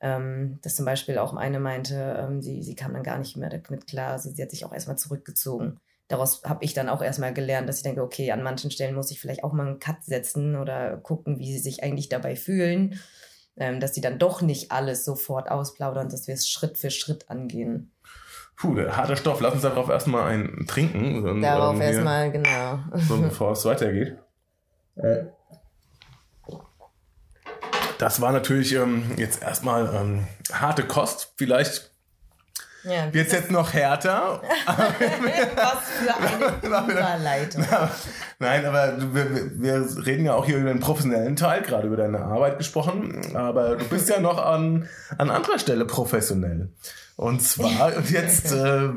Ähm, 0.00 0.58
dass 0.62 0.76
zum 0.76 0.84
Beispiel 0.84 1.18
auch 1.18 1.34
eine 1.34 1.60
meinte, 1.60 2.16
ähm, 2.18 2.42
sie, 2.42 2.62
sie 2.62 2.74
kam 2.74 2.92
dann 2.92 3.02
gar 3.02 3.18
nicht 3.18 3.36
mehr 3.36 3.48
damit 3.48 3.86
klar. 3.86 4.12
Also 4.12 4.30
sie 4.30 4.42
hat 4.42 4.50
sich 4.50 4.64
auch 4.64 4.72
erstmal 4.72 4.98
zurückgezogen 4.98 5.80
daraus 6.08 6.42
habe 6.44 6.64
ich 6.64 6.74
dann 6.74 6.88
auch 6.88 7.02
erstmal 7.02 7.32
gelernt, 7.32 7.68
dass 7.68 7.78
ich 7.78 7.82
denke, 7.82 8.02
okay, 8.02 8.30
an 8.30 8.42
manchen 8.42 8.70
Stellen 8.70 8.94
muss 8.94 9.10
ich 9.10 9.20
vielleicht 9.20 9.44
auch 9.44 9.52
mal 9.52 9.66
einen 9.66 9.78
Cut 9.78 10.04
setzen 10.04 10.56
oder 10.56 10.96
gucken, 10.98 11.38
wie 11.38 11.52
sie 11.52 11.58
sich 11.58 11.82
eigentlich 11.82 12.08
dabei 12.08 12.36
fühlen, 12.36 13.00
ähm, 13.56 13.80
dass 13.80 13.94
sie 13.94 14.00
dann 14.00 14.18
doch 14.18 14.42
nicht 14.42 14.70
alles 14.70 15.04
sofort 15.04 15.50
ausplaudern, 15.50 16.08
dass 16.08 16.26
wir 16.26 16.34
es 16.34 16.48
Schritt 16.48 16.78
für 16.78 16.90
Schritt 16.90 17.30
angehen. 17.30 17.92
Puh, 18.56 18.74
der 18.74 18.96
harte 18.96 19.16
Stoff. 19.16 19.40
Lass 19.40 19.54
uns 19.54 19.62
darauf 19.62 19.88
erstmal 19.88 20.32
ein 20.32 20.64
trinken. 20.66 21.42
Darauf 21.42 21.74
ähm, 21.74 21.80
erstmal, 21.80 22.30
genau. 22.30 22.78
So, 22.94 23.20
bevor 23.20 23.52
es 23.52 23.64
weitergeht. 23.64 24.16
Äh. 24.96 25.24
Das 27.98 28.20
war 28.20 28.32
natürlich 28.32 28.74
ähm, 28.74 29.12
jetzt 29.16 29.42
erstmal 29.42 29.92
ähm, 29.94 30.26
harte 30.52 30.84
Kost. 30.84 31.34
Vielleicht 31.36 31.93
Ja, 32.84 33.12
wird 33.12 33.26
es 33.28 33.32
jetzt 33.32 33.50
noch 33.50 33.72
härter. 33.72 34.42
was 34.66 35.88
für 35.90 36.76
eine 36.76 36.92
Überleitung. 36.92 37.64
Nein, 38.38 38.64
aber 38.66 38.96
wir, 39.14 39.60
wir- 39.60 40.06
reden 40.06 40.26
ja 40.26 40.34
auch 40.34 40.44
hier 40.44 40.58
über 40.58 40.68
den 40.70 40.80
professionellen 40.80 41.36
Teil, 41.36 41.62
gerade 41.62 41.86
über 41.86 41.96
deine 41.96 42.20
Arbeit 42.20 42.58
gesprochen. 42.58 43.34
Aber 43.34 43.76
du 43.76 43.84
bist 43.86 44.08
ja 44.08 44.20
noch 44.20 44.38
an, 44.44 44.88
an 45.18 45.30
anderer 45.30 45.58
Stelle 45.58 45.84
professionell. 45.84 46.70
Und 47.16 47.40
zwar, 47.42 47.96
und 47.96 48.10
jetzt, 48.10 48.52
äh, 48.52 48.88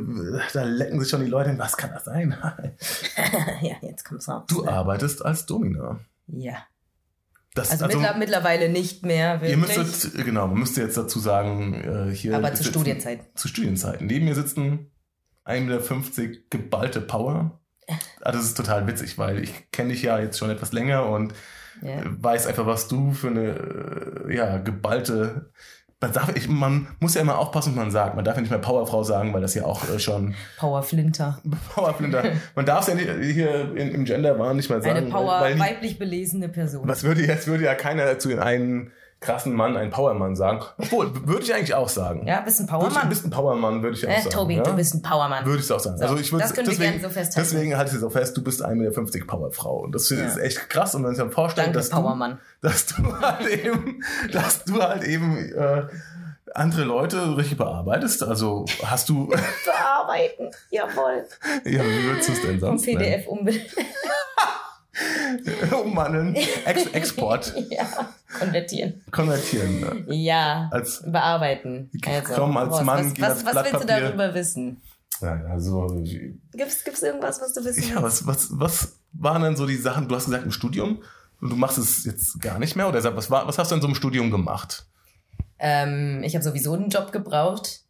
da 0.53 0.63
lecken 0.63 0.99
sich 0.99 1.09
schon 1.09 1.23
die 1.23 1.29
Leute, 1.29 1.49
hin, 1.51 1.59
was 1.59 1.77
kann 1.77 1.91
das 1.93 2.05
sein? 2.05 2.35
ja, 3.61 3.75
jetzt 3.81 4.05
kommt's 4.05 4.27
raus. 4.27 4.43
Du 4.47 4.67
arbeitest 4.67 5.23
als 5.23 5.45
Domina. 5.45 5.99
Ja. 6.27 6.55
Das, 7.57 7.71
Also, 7.71 7.87
mittler, 7.87 8.15
mittlerweile 8.17 8.69
nicht 8.69 9.05
mehr, 9.05 9.35
Ihr 9.43 9.57
wirklich. 9.59 9.77
müsstet, 9.77 10.25
genau, 10.25 10.47
man 10.47 10.59
müsste 10.59 10.81
jetzt 10.81 10.97
dazu 10.97 11.19
sagen, 11.19 11.73
äh, 11.73 12.13
hier. 12.15 12.35
aber 12.35 12.53
zu 12.53 12.63
Studienzeiten. 12.63 13.25
Zu 13.35 13.47
Studienzeiten. 13.47 14.07
Neben 14.07 14.25
mir 14.25 14.35
sitzen 14.35 14.91
1,50 15.45 16.21
Meter 16.27 16.39
geballte 16.49 17.01
Power. 17.01 17.59
Ah, 18.21 18.31
das 18.31 18.43
ist 18.43 18.55
total 18.57 18.85
witzig, 18.87 19.17
weil 19.17 19.41
ich 19.41 19.71
kenne 19.71 19.93
dich 19.93 20.01
ja 20.01 20.19
jetzt 20.19 20.37
schon 20.37 20.49
etwas 20.49 20.73
länger 20.73 21.05
und 21.09 21.33
Ja. 21.81 22.01
weiß 22.05 22.47
einfach, 22.47 22.65
was 22.65 22.87
du 22.87 23.13
für 23.13 23.27
eine 23.29 24.25
äh, 24.29 24.35
ja, 24.35 24.57
geballte. 24.57 25.51
Man, 25.99 26.13
darf, 26.13 26.35
ich, 26.35 26.47
man 26.47 26.87
muss 26.99 27.15
ja 27.15 27.21
immer 27.21 27.39
aufpassen, 27.39 27.71
was 27.71 27.75
man 27.75 27.91
sagt. 27.91 28.15
Man 28.15 28.23
darf 28.23 28.35
ja 28.35 28.41
nicht 28.41 28.51
mehr 28.51 28.59
Powerfrau 28.59 29.03
sagen, 29.03 29.33
weil 29.33 29.41
das 29.41 29.55
ja 29.55 29.65
auch 29.65 29.89
äh, 29.89 29.97
schon 29.97 30.35
Power 30.57 30.83
Flinter. 30.83 31.41
Powerflinter. 31.73 32.23
Man 32.55 32.67
darf 32.67 32.81
es 32.81 32.87
ja 32.87 32.93
nicht, 32.93 33.33
hier 33.33 33.75
in, 33.75 33.89
im 33.89 34.05
Gender 34.05 34.37
war 34.37 34.53
nicht 34.53 34.69
mal 34.69 34.79
sagen. 34.79 34.97
Eine 34.97 35.09
Power, 35.09 35.41
weil, 35.41 35.57
weil, 35.57 35.71
weiblich 35.71 35.97
belesene 35.97 36.49
Person. 36.49 36.87
was 36.87 37.03
würde 37.03 37.25
jetzt 37.25 37.47
würde 37.47 37.63
ja 37.63 37.73
keiner 37.73 38.19
zu 38.19 38.39
einem 38.39 38.91
krassen 39.19 39.53
Mann 39.53 39.75
einen 39.75 39.89
Powermann 39.89 40.35
sagen. 40.35 40.61
Obwohl, 40.77 41.11
würde 41.27 41.41
ich 41.43 41.53
eigentlich 41.53 41.73
auch 41.73 41.89
sagen. 41.89 42.27
Ja, 42.27 42.41
bist 42.41 42.59
ein 42.59 42.65
ich, 42.65 42.69
du 42.71 42.77
Powermann. 42.77 43.09
bist 43.09 43.25
ein 43.25 43.31
Powermann, 43.31 43.81
würde 43.81 43.97
ich 43.97 44.05
auch 44.05 44.11
Äh, 44.11 44.17
sagen. 44.21 44.29
Tobi, 44.29 44.55
ja? 44.57 44.63
du 44.63 44.73
bist 44.75 44.93
ein 44.93 45.01
Powermann. 45.01 45.43
Würde 45.45 45.61
ich 45.63 45.71
auch 45.71 45.79
sagen. 45.79 45.97
So, 45.97 46.03
also 46.03 46.17
ich 46.17 46.31
würde, 46.31 46.43
das 46.43 46.53
können 46.53 46.67
wir 46.67 46.71
deswegen, 46.73 46.91
gerne 46.99 47.03
so 47.07 47.09
festhalten. 47.19 47.49
Deswegen 47.51 47.77
halte 47.77 47.91
ich 47.91 47.97
es 47.97 48.03
auch 48.03 48.11
fest, 48.11 48.37
du 48.37 48.43
bist 48.43 48.63
1,50 48.63 48.75
Meter 48.75 49.25
Powerfrau. 49.25 49.77
Und 49.79 49.95
das 49.95 50.09
Ja. 50.09 50.23
ist 50.25 50.37
echt 50.37 50.69
krass. 50.69 50.93
Und 50.93 51.03
wenn 51.03 51.13
ich 51.13 51.17
mir 51.17 51.31
vorstelle, 51.31 51.71
dass 51.71 51.89
Powermann. 51.89 52.39
du, 52.61 52.67
dass 52.67 52.85
du 52.85 53.19
halt 53.19 53.47
eben, 53.47 54.03
dass 54.31 54.63
du 54.65 54.81
halt 54.81 55.03
eben 55.03 55.37
äh, 55.53 55.83
andere 56.53 56.83
Leute 56.83 57.37
richtig 57.37 57.57
bearbeitest. 57.57 58.23
Also 58.23 58.65
hast 58.83 59.09
du, 59.09 59.27
Bearbeiten. 59.65 60.51
Jawohl. 60.69 61.25
ja, 61.65 61.83
wie 61.83 62.03
würdest 62.03 62.29
du 62.29 62.33
es 62.33 62.41
denn 62.43 62.59
sonst 62.59 62.85
nennen? 62.85 62.99
PDF 62.99 63.27
umbenennen. 63.27 63.65
Umwandeln, 65.83 66.35
Ex 66.65 66.87
Export, 66.87 67.53
ja. 67.69 67.85
Konvertieren. 68.39 69.01
konvertieren. 69.11 69.79
Ne? 69.79 70.15
Ja. 70.15 70.69
Als, 70.71 71.03
bearbeiten. 71.05 71.89
Also, 72.05 72.33
Komm, 72.33 72.57
als 72.57 72.69
Horst, 72.69 72.83
Mann, 72.83 73.13
was, 73.19 73.45
was, 73.45 73.55
was 73.55 73.65
willst 73.65 73.83
du 73.83 73.87
darüber 73.87 74.33
wissen? 74.33 74.81
ja, 75.21 75.33
also, 75.49 75.87
Gibt's, 76.53 76.83
gibt's 76.83 77.01
irgendwas, 77.01 77.41
was 77.41 77.53
du 77.53 77.65
wissen 77.65 77.89
ja, 77.89 78.01
was, 78.01 78.27
was, 78.27 78.49
was 78.51 78.99
waren 79.13 79.41
denn 79.41 79.55
so 79.55 79.65
die 79.65 79.75
Sachen? 79.75 80.07
Du 80.07 80.15
hast 80.15 80.25
gesagt 80.25 80.45
im 80.45 80.51
Studium, 80.51 81.01
und 81.41 81.49
du 81.49 81.55
machst 81.55 81.77
es 81.77 82.03
jetzt 82.05 82.41
gar 82.41 82.59
nicht 82.59 82.75
mehr? 82.75 82.87
Oder 82.87 83.03
was, 83.15 83.29
war, 83.29 83.47
was 83.47 83.57
hast 83.57 83.71
du 83.71 83.75
in 83.75 83.81
so 83.81 83.87
einem 83.87 83.95
Studium 83.95 84.31
gemacht? 84.31 84.85
Ähm, 85.59 86.21
ich 86.23 86.35
habe 86.35 86.43
sowieso 86.43 86.73
einen 86.73 86.89
Job 86.89 87.11
gebraucht. 87.11 87.81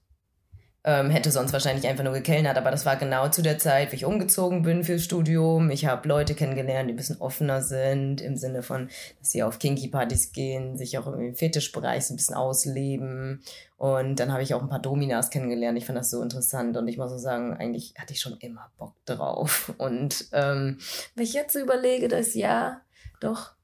Ähm, 0.90 1.10
hätte 1.10 1.32
sonst 1.32 1.52
wahrscheinlich 1.52 1.86
einfach 1.86 2.06
nur 2.06 2.14
gekellnert, 2.14 2.56
aber 2.56 2.72
das 2.72 2.86
war 2.86 2.96
genau 2.96 3.28
zu 3.28 3.42
der 3.42 3.60
Zeit, 3.60 3.92
wie 3.92 3.98
ich 3.98 4.06
umgezogen 4.06 4.62
bin 4.62 4.86
fürs 4.86 5.04
Studium. 5.04 5.70
Ich 5.70 5.86
habe 5.86 6.08
Leute 6.08 6.34
kennengelernt, 6.34 6.88
die 6.88 6.94
ein 6.94 6.96
bisschen 6.96 7.20
offener 7.20 7.62
sind, 7.62 8.22
im 8.22 8.38
Sinne 8.38 8.64
von, 8.64 8.88
dass 9.20 9.32
sie 9.32 9.44
auf 9.44 9.60
Kinky-Partys 9.60 10.32
gehen, 10.32 10.78
sich 10.78 10.98
auch 10.98 11.08
im 11.08 11.36
Fetischbereich 11.36 12.08
so 12.08 12.14
ein 12.14 12.16
bisschen 12.16 12.36
ausleben. 12.36 13.44
Und 13.76 14.16
dann 14.22 14.32
habe 14.32 14.44
ich 14.44 14.54
auch 14.54 14.62
ein 14.62 14.70
paar 14.70 14.82
Dominas 14.82 15.30
kennengelernt. 15.30 15.78
Ich 15.78 15.86
fand 15.86 15.98
das 15.98 16.10
so 16.10 16.22
interessant 16.22 16.78
und 16.78 16.88
ich 16.88 16.98
muss 16.98 17.12
so 17.12 17.18
sagen, 17.18 17.54
eigentlich 17.54 17.94
hatte 17.98 18.14
ich 18.14 18.22
schon 18.22 18.38
immer 18.40 18.72
Bock 18.78 18.94
drauf. 19.04 19.74
Und 19.78 20.30
ähm, 20.32 20.78
wenn 21.16 21.24
ich 21.26 21.34
jetzt 21.34 21.56
überlege, 21.56 22.08
das 22.08 22.34
ja, 22.34 22.80
doch, 23.20 23.57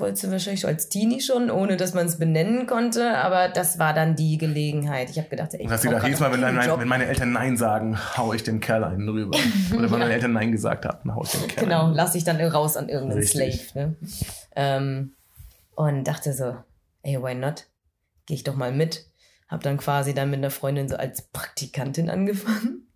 wollte 0.00 0.26
du 0.26 0.32
wahrscheinlich 0.32 0.66
als 0.66 0.88
Teenie 0.88 1.20
schon, 1.20 1.50
ohne 1.50 1.76
dass 1.76 1.94
man 1.94 2.06
es 2.06 2.18
benennen 2.18 2.66
konnte, 2.66 3.16
aber 3.18 3.48
das 3.48 3.78
war 3.78 3.92
dann 3.94 4.16
die 4.16 4.38
Gelegenheit. 4.38 5.10
Ich 5.10 5.18
habe 5.18 5.28
gedacht, 5.28 5.54
ey, 5.54 5.64
Und 5.64 5.70
hast 5.70 5.82
gedacht, 5.82 6.04
jedes 6.04 6.20
Mal, 6.20 6.32
wenn, 6.32 6.60
Job. 6.62 6.80
wenn 6.80 6.88
meine 6.88 7.06
Eltern 7.06 7.32
Nein 7.32 7.56
sagen, 7.56 7.98
hau 8.16 8.32
ich 8.32 8.42
dem 8.42 8.60
Kerl 8.60 8.84
einen 8.84 9.08
rüber. 9.08 9.36
Oder 9.72 9.90
wenn 9.90 9.98
meine 10.00 10.12
Eltern 10.12 10.32
Nein 10.32 10.50
gesagt 10.52 10.84
haben, 10.84 11.14
hau 11.14 11.22
ich 11.22 11.30
dem 11.30 11.46
Kerl 11.48 11.64
Genau, 11.64 11.86
einen. 11.86 11.94
lass 11.94 12.14
ich 12.14 12.24
dann 12.24 12.40
raus 12.40 12.76
an 12.76 12.88
irgendeinen. 12.88 13.22
Slave. 13.22 13.58
Ne? 13.74 13.96
Ähm, 14.56 15.12
und 15.74 16.04
dachte 16.04 16.32
so, 16.32 16.56
ey, 17.02 17.22
why 17.22 17.34
not? 17.34 17.66
Gehe 18.26 18.36
ich 18.36 18.44
doch 18.44 18.56
mal 18.56 18.72
mit. 18.72 19.06
Habe 19.48 19.62
dann 19.62 19.78
quasi 19.78 20.14
dann 20.14 20.30
mit 20.30 20.38
einer 20.38 20.50
Freundin 20.50 20.88
so 20.88 20.96
als 20.96 21.22
Praktikantin 21.22 22.08
angefangen. 22.10 22.86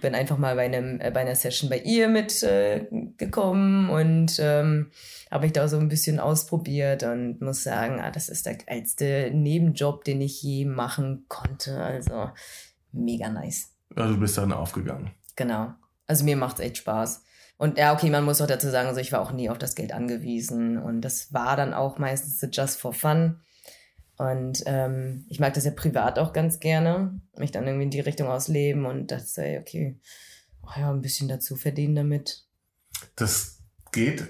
Bin 0.00 0.14
einfach 0.14 0.38
mal 0.38 0.54
bei, 0.56 0.64
einem, 0.64 1.00
äh, 1.00 1.10
bei 1.10 1.20
einer 1.20 1.34
Session 1.34 1.70
bei 1.70 1.78
ihr 1.78 2.08
mitgekommen 2.08 3.88
äh, 3.88 3.92
und 3.92 4.38
ähm, 4.40 4.90
habe 5.30 5.46
ich 5.46 5.52
da 5.52 5.68
so 5.68 5.78
ein 5.78 5.88
bisschen 5.88 6.20
ausprobiert 6.20 7.02
und 7.02 7.40
muss 7.40 7.62
sagen, 7.62 8.00
ah, 8.00 8.10
das 8.10 8.28
ist 8.28 8.46
der 8.46 8.56
geilste 8.56 9.30
Nebenjob, 9.32 10.04
den 10.04 10.20
ich 10.20 10.42
je 10.42 10.64
machen 10.64 11.24
konnte. 11.28 11.82
Also 11.82 12.30
mega 12.92 13.28
nice. 13.28 13.72
Also 13.94 14.14
du 14.14 14.20
bist 14.20 14.38
dann 14.38 14.52
aufgegangen. 14.52 15.10
Genau. 15.36 15.74
Also 16.06 16.24
mir 16.24 16.36
macht's 16.36 16.60
echt 16.60 16.78
Spaß. 16.78 17.22
Und 17.58 17.78
ja, 17.78 17.94
okay, 17.94 18.10
man 18.10 18.24
muss 18.24 18.40
auch 18.40 18.46
dazu 18.46 18.68
sagen, 18.68 18.88
also 18.88 19.00
ich 19.00 19.12
war 19.12 19.20
auch 19.20 19.32
nie 19.32 19.48
auf 19.48 19.58
das 19.58 19.74
Geld 19.74 19.92
angewiesen 19.92 20.76
und 20.78 21.00
das 21.00 21.32
war 21.32 21.56
dann 21.56 21.72
auch 21.72 21.98
meistens 21.98 22.46
just 22.54 22.78
for 22.78 22.92
fun. 22.92 23.40
Und 24.18 24.62
ähm, 24.66 25.26
ich 25.28 25.40
mag 25.40 25.54
das 25.54 25.64
ja 25.64 25.70
privat 25.70 26.18
auch 26.18 26.32
ganz 26.32 26.58
gerne, 26.58 27.20
mich 27.36 27.50
dann 27.50 27.66
irgendwie 27.66 27.84
in 27.84 27.90
die 27.90 28.00
Richtung 28.00 28.28
ausleben 28.28 28.86
und 28.86 29.10
dachte, 29.10 29.44
ey, 29.44 29.58
okay, 29.58 30.00
oh 30.62 30.80
ja, 30.80 30.90
ein 30.90 31.02
bisschen 31.02 31.28
dazu 31.28 31.56
verdienen 31.56 31.94
damit. 31.96 32.44
Das 33.14 33.62
geht, 33.92 34.24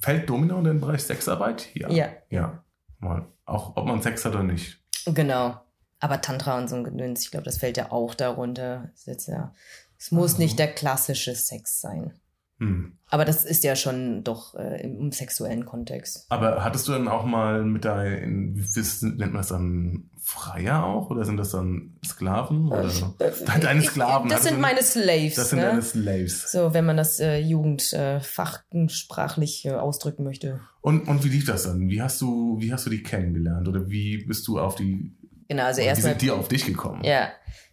fällt 0.00 0.30
Domino 0.30 0.58
in 0.58 0.64
den 0.64 0.80
Bereich 0.80 1.02
Sexarbeit? 1.02 1.68
Ja. 1.74 1.90
Ja. 1.90 2.08
ja. 2.30 2.64
Mal. 3.00 3.26
Auch 3.44 3.76
ob 3.76 3.86
man 3.86 4.02
Sex 4.02 4.24
hat 4.24 4.34
oder 4.34 4.42
nicht. 4.42 4.80
Genau. 5.06 5.60
Aber 6.00 6.20
Tantra 6.20 6.58
und 6.58 6.68
so 6.68 6.76
ein 6.76 6.84
Gedöns, 6.84 7.22
ich 7.22 7.30
glaube, 7.30 7.44
das 7.44 7.58
fällt 7.58 7.76
ja 7.76 7.92
auch 7.92 8.14
darunter. 8.14 8.90
ja, 9.04 9.54
es 9.98 10.10
muss 10.10 10.32
also. 10.32 10.42
nicht 10.42 10.58
der 10.58 10.72
klassische 10.72 11.34
Sex 11.34 11.80
sein. 11.80 12.12
Hm. 12.58 12.98
Aber 13.10 13.24
das 13.24 13.44
ist 13.44 13.64
ja 13.64 13.74
schon 13.76 14.24
doch 14.24 14.54
äh, 14.54 14.82
im, 14.82 15.12
sexuellen 15.12 15.64
Kontext. 15.64 16.26
Aber 16.28 16.62
hattest 16.64 16.88
du 16.88 16.92
dann 16.92 17.08
auch 17.08 17.24
mal 17.24 17.64
mit 17.64 17.84
deinen, 17.84 18.56
wie 18.56 19.06
nennt 19.06 19.32
man 19.32 19.34
das 19.34 19.48
dann, 19.48 20.10
Freier 20.20 20.84
auch? 20.84 21.10
Oder 21.10 21.24
sind 21.24 21.38
das 21.38 21.52
dann 21.52 21.96
Sklaven? 22.04 22.68
Oder 22.68 22.90
äh, 23.18 23.32
deine 23.60 23.80
Sklaven? 23.80 24.28
Das 24.28 24.42
sind 24.42 24.60
meine 24.60 24.82
Slaves. 24.82 25.36
Das 25.36 25.48
sind 25.50 25.60
ne? 25.60 25.66
deine 25.66 25.80
Slaves. 25.80 26.50
So, 26.52 26.74
wenn 26.74 26.84
man 26.84 26.98
das 26.98 27.18
äh, 27.18 27.38
jugendfachsprachlich 27.38 29.64
äh, 29.64 29.70
ausdrücken 29.70 30.24
möchte. 30.24 30.60
Und, 30.82 31.08
und 31.08 31.24
wie 31.24 31.28
lief 31.28 31.46
das 31.46 31.62
dann? 31.62 31.88
Wie 31.88 32.02
hast 32.02 32.20
du, 32.20 32.58
wie 32.60 32.74
hast 32.74 32.84
du 32.84 32.90
die 32.90 33.02
kennengelernt? 33.02 33.68
Oder 33.68 33.88
wie 33.88 34.26
bist 34.26 34.46
du 34.48 34.58
auf 34.58 34.74
die 34.74 35.14
Genau, 35.48 35.64
also 35.64 35.80
erstmal. 35.80 35.96
Wie 35.96 36.10
sind 36.10 36.22
die 36.22 36.30
auf 36.30 36.48
dich 36.48 36.66
gekommen? 36.66 37.02
Ja. 37.04 37.30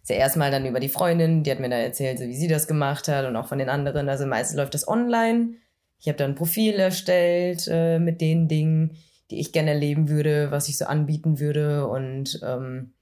Also 0.08 0.20
erstmal 0.20 0.52
dann 0.52 0.66
über 0.66 0.78
die 0.78 0.88
Freundin, 0.88 1.42
die 1.42 1.50
hat 1.50 1.58
mir 1.58 1.68
da 1.68 1.76
erzählt, 1.76 2.20
so 2.20 2.26
wie 2.26 2.36
sie 2.36 2.46
das 2.46 2.68
gemacht 2.68 3.08
hat 3.08 3.26
und 3.26 3.34
auch 3.34 3.48
von 3.48 3.58
den 3.58 3.68
anderen. 3.68 4.08
Also 4.08 4.24
meistens 4.24 4.56
läuft 4.56 4.74
das 4.74 4.86
online. 4.86 5.54
Ich 5.98 6.06
habe 6.06 6.16
dann 6.16 6.32
ein 6.32 6.36
Profil 6.36 6.74
erstellt 6.74 7.66
äh, 7.68 7.98
mit 7.98 8.20
den 8.20 8.46
Dingen, 8.46 8.96
die 9.30 9.40
ich 9.40 9.50
gerne 9.50 9.70
erleben 9.70 10.08
würde, 10.08 10.52
was 10.52 10.68
ich 10.68 10.78
so 10.78 10.84
anbieten 10.84 11.40
würde 11.40 11.88
und 11.88 12.38
ähm, 12.44 12.92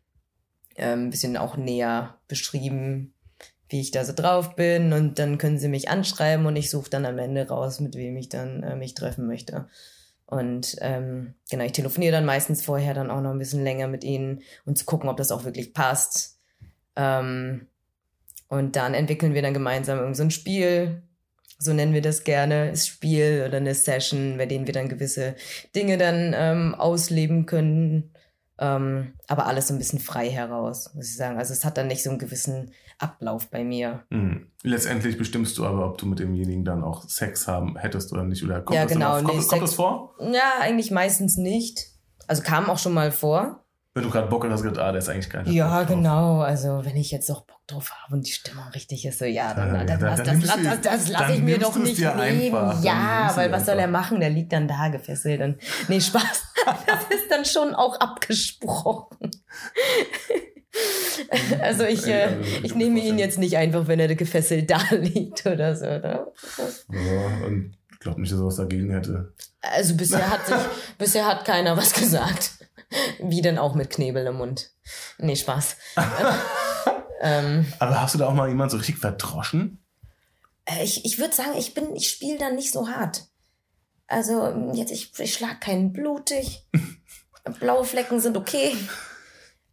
äh, 0.76 0.92
ein 0.92 1.10
bisschen 1.10 1.36
auch 1.36 1.58
näher 1.58 2.16
beschrieben, 2.26 3.12
wie 3.68 3.80
ich 3.80 3.90
da 3.90 4.06
so 4.06 4.14
drauf 4.14 4.56
bin. 4.56 4.94
Und 4.94 5.18
dann 5.18 5.36
können 5.36 5.58
sie 5.58 5.68
mich 5.68 5.90
anschreiben 5.90 6.46
und 6.46 6.56
ich 6.56 6.70
suche 6.70 6.88
dann 6.88 7.04
am 7.04 7.18
Ende 7.18 7.46
raus, 7.46 7.80
mit 7.80 7.96
wem 7.96 8.16
ich 8.16 8.30
dann 8.30 8.62
äh, 8.62 8.76
mich 8.76 8.94
treffen 8.94 9.26
möchte. 9.26 9.68
Und 10.26 10.76
ähm, 10.80 11.34
genau, 11.50 11.64
ich 11.64 11.72
telefoniere 11.72 12.12
dann 12.12 12.24
meistens 12.24 12.64
vorher 12.64 12.94
dann 12.94 13.10
auch 13.10 13.20
noch 13.20 13.32
ein 13.32 13.38
bisschen 13.38 13.62
länger 13.62 13.88
mit 13.88 14.04
ihnen 14.04 14.40
und 14.64 14.78
zu 14.78 14.86
gucken, 14.86 15.10
ob 15.10 15.18
das 15.18 15.30
auch 15.30 15.44
wirklich 15.44 15.74
passt. 15.74 16.33
Ähm, 16.96 17.66
und 18.48 18.76
dann 18.76 18.94
entwickeln 18.94 19.34
wir 19.34 19.42
dann 19.42 19.54
gemeinsam 19.54 19.98
irgend 19.98 20.16
so 20.16 20.22
ein 20.22 20.30
Spiel, 20.30 21.02
so 21.58 21.72
nennen 21.72 21.94
wir 21.94 22.02
das 22.02 22.24
gerne, 22.24 22.70
das 22.70 22.86
Spiel 22.86 23.44
oder 23.46 23.56
eine 23.56 23.74
Session, 23.74 24.36
bei 24.36 24.46
denen 24.46 24.66
wir 24.66 24.74
dann 24.74 24.88
gewisse 24.88 25.34
Dinge 25.74 25.98
dann 25.98 26.34
ähm, 26.36 26.74
ausleben 26.74 27.46
können. 27.46 28.12
Ähm, 28.58 29.14
aber 29.26 29.46
alles 29.46 29.68
so 29.68 29.74
ein 29.74 29.78
bisschen 29.78 29.98
frei 29.98 30.30
heraus, 30.30 30.94
muss 30.94 31.08
ich 31.08 31.16
sagen. 31.16 31.38
Also 31.38 31.52
es 31.52 31.64
hat 31.64 31.76
dann 31.76 31.88
nicht 31.88 32.04
so 32.04 32.10
einen 32.10 32.20
gewissen 32.20 32.70
Ablauf 32.98 33.50
bei 33.50 33.64
mir. 33.64 34.04
Mhm. 34.10 34.52
Letztendlich 34.62 35.18
bestimmst 35.18 35.58
du 35.58 35.66
aber, 35.66 35.86
ob 35.86 35.98
du 35.98 36.06
mit 36.06 36.20
demjenigen 36.20 36.64
dann 36.64 36.84
auch 36.84 37.08
Sex 37.08 37.48
haben 37.48 37.76
hättest 37.76 38.12
oder 38.12 38.22
nicht. 38.22 38.44
Oder 38.44 38.60
kommt, 38.60 38.76
ja, 38.76 38.84
das, 38.84 38.92
genau, 38.92 39.20
nee, 39.20 39.24
kommt, 39.24 39.48
kommt 39.48 39.62
das 39.62 39.74
vor? 39.74 40.14
Ja, 40.20 40.60
eigentlich 40.60 40.92
meistens 40.92 41.36
nicht. 41.36 41.88
Also 42.28 42.42
kam 42.42 42.70
auch 42.70 42.78
schon 42.78 42.94
mal 42.94 43.10
vor. 43.10 43.63
Wenn 43.96 44.02
du 44.02 44.10
gerade 44.10 44.26
Bock 44.26 44.44
hast, 44.50 44.62
gesagt, 44.62 44.78
ah, 44.78 44.90
der 44.90 44.98
ist 44.98 45.08
eigentlich 45.08 45.30
geil. 45.30 45.44
Ja, 45.46 45.84
genau. 45.84 46.40
Also 46.40 46.80
wenn 46.84 46.96
ich 46.96 47.12
jetzt 47.12 47.28
noch 47.28 47.42
Bock 47.42 47.60
drauf 47.68 47.92
habe 47.92 48.16
und 48.16 48.26
die 48.26 48.32
Stimmung 48.32 48.66
richtig 48.74 49.06
ist, 49.06 49.20
so 49.20 49.24
ja, 49.24 49.54
dann, 49.54 49.68
ja, 49.72 49.84
dann, 49.84 50.00
dann, 50.00 50.00
das, 50.00 50.22
dann 50.26 50.40
das, 50.40 50.62
das, 50.62 50.80
das 50.80 51.08
lasse 51.08 51.34
ich 51.34 51.42
mir 51.42 51.58
doch 51.58 51.76
nicht 51.76 52.00
nehmen. 52.00 52.18
Einfach. 52.18 52.82
Ja, 52.82 53.30
weil 53.36 53.52
was 53.52 53.66
soll 53.66 53.78
er 53.78 53.86
machen? 53.86 54.18
Der 54.18 54.30
liegt 54.30 54.52
dann 54.52 54.66
da 54.66 54.88
gefesselt. 54.88 55.40
Und, 55.40 55.58
nee, 55.86 56.00
Spaß. 56.00 56.42
das 56.86 57.04
ist 57.08 57.30
dann 57.30 57.44
schon 57.44 57.72
auch 57.72 58.00
abgesprochen. 58.00 59.30
also 61.60 61.84
ich, 61.84 62.04
äh, 62.08 62.40
ich 62.64 62.74
nehme 62.74 62.98
ihn 62.98 63.18
jetzt 63.18 63.38
nicht 63.38 63.56
einfach, 63.56 63.86
wenn 63.86 64.00
er 64.00 64.12
gefesselt 64.16 64.70
da 64.72 64.80
liegt 64.90 65.46
oder 65.46 65.76
so. 65.76 65.86
Oder? 65.86 66.32
Ja, 66.90 67.46
und 67.46 67.76
ich 67.92 68.00
glaube 68.00 68.20
nicht, 68.20 68.32
dass 68.32 68.40
er 68.40 68.46
was 68.46 68.56
dagegen 68.56 68.90
hätte. 68.90 69.32
Also 69.60 69.94
bisher 69.94 70.28
hat 70.28 70.46
sich, 70.46 70.56
bisher 70.98 71.26
hat 71.26 71.44
keiner 71.44 71.76
was 71.76 71.92
gesagt. 71.92 72.63
Wie 73.20 73.42
denn 73.42 73.58
auch 73.58 73.74
mit 73.74 73.90
Knebel 73.90 74.26
im 74.26 74.36
Mund. 74.36 74.70
Nee, 75.18 75.36
Spaß. 75.36 75.76
ähm, 77.20 77.66
Aber 77.78 78.00
hast 78.00 78.14
du 78.14 78.18
da 78.18 78.28
auch 78.28 78.34
mal 78.34 78.48
jemanden 78.48 78.72
so 78.72 78.76
richtig 78.76 78.98
verdroschen? 78.98 79.82
Äh, 80.64 80.84
ich 80.84 81.04
ich 81.04 81.18
würde 81.18 81.34
sagen, 81.34 81.52
ich 81.56 81.74
bin, 81.74 81.94
ich 81.94 82.08
spiele 82.08 82.38
da 82.38 82.50
nicht 82.50 82.72
so 82.72 82.88
hart. 82.88 83.24
Also 84.06 84.72
jetzt, 84.74 84.92
ich, 84.92 85.18
ich 85.18 85.34
schlag 85.34 85.60
keinen 85.60 85.92
blutig. 85.92 86.66
Blaue 87.60 87.84
Flecken 87.84 88.20
sind 88.20 88.36
okay. 88.36 88.74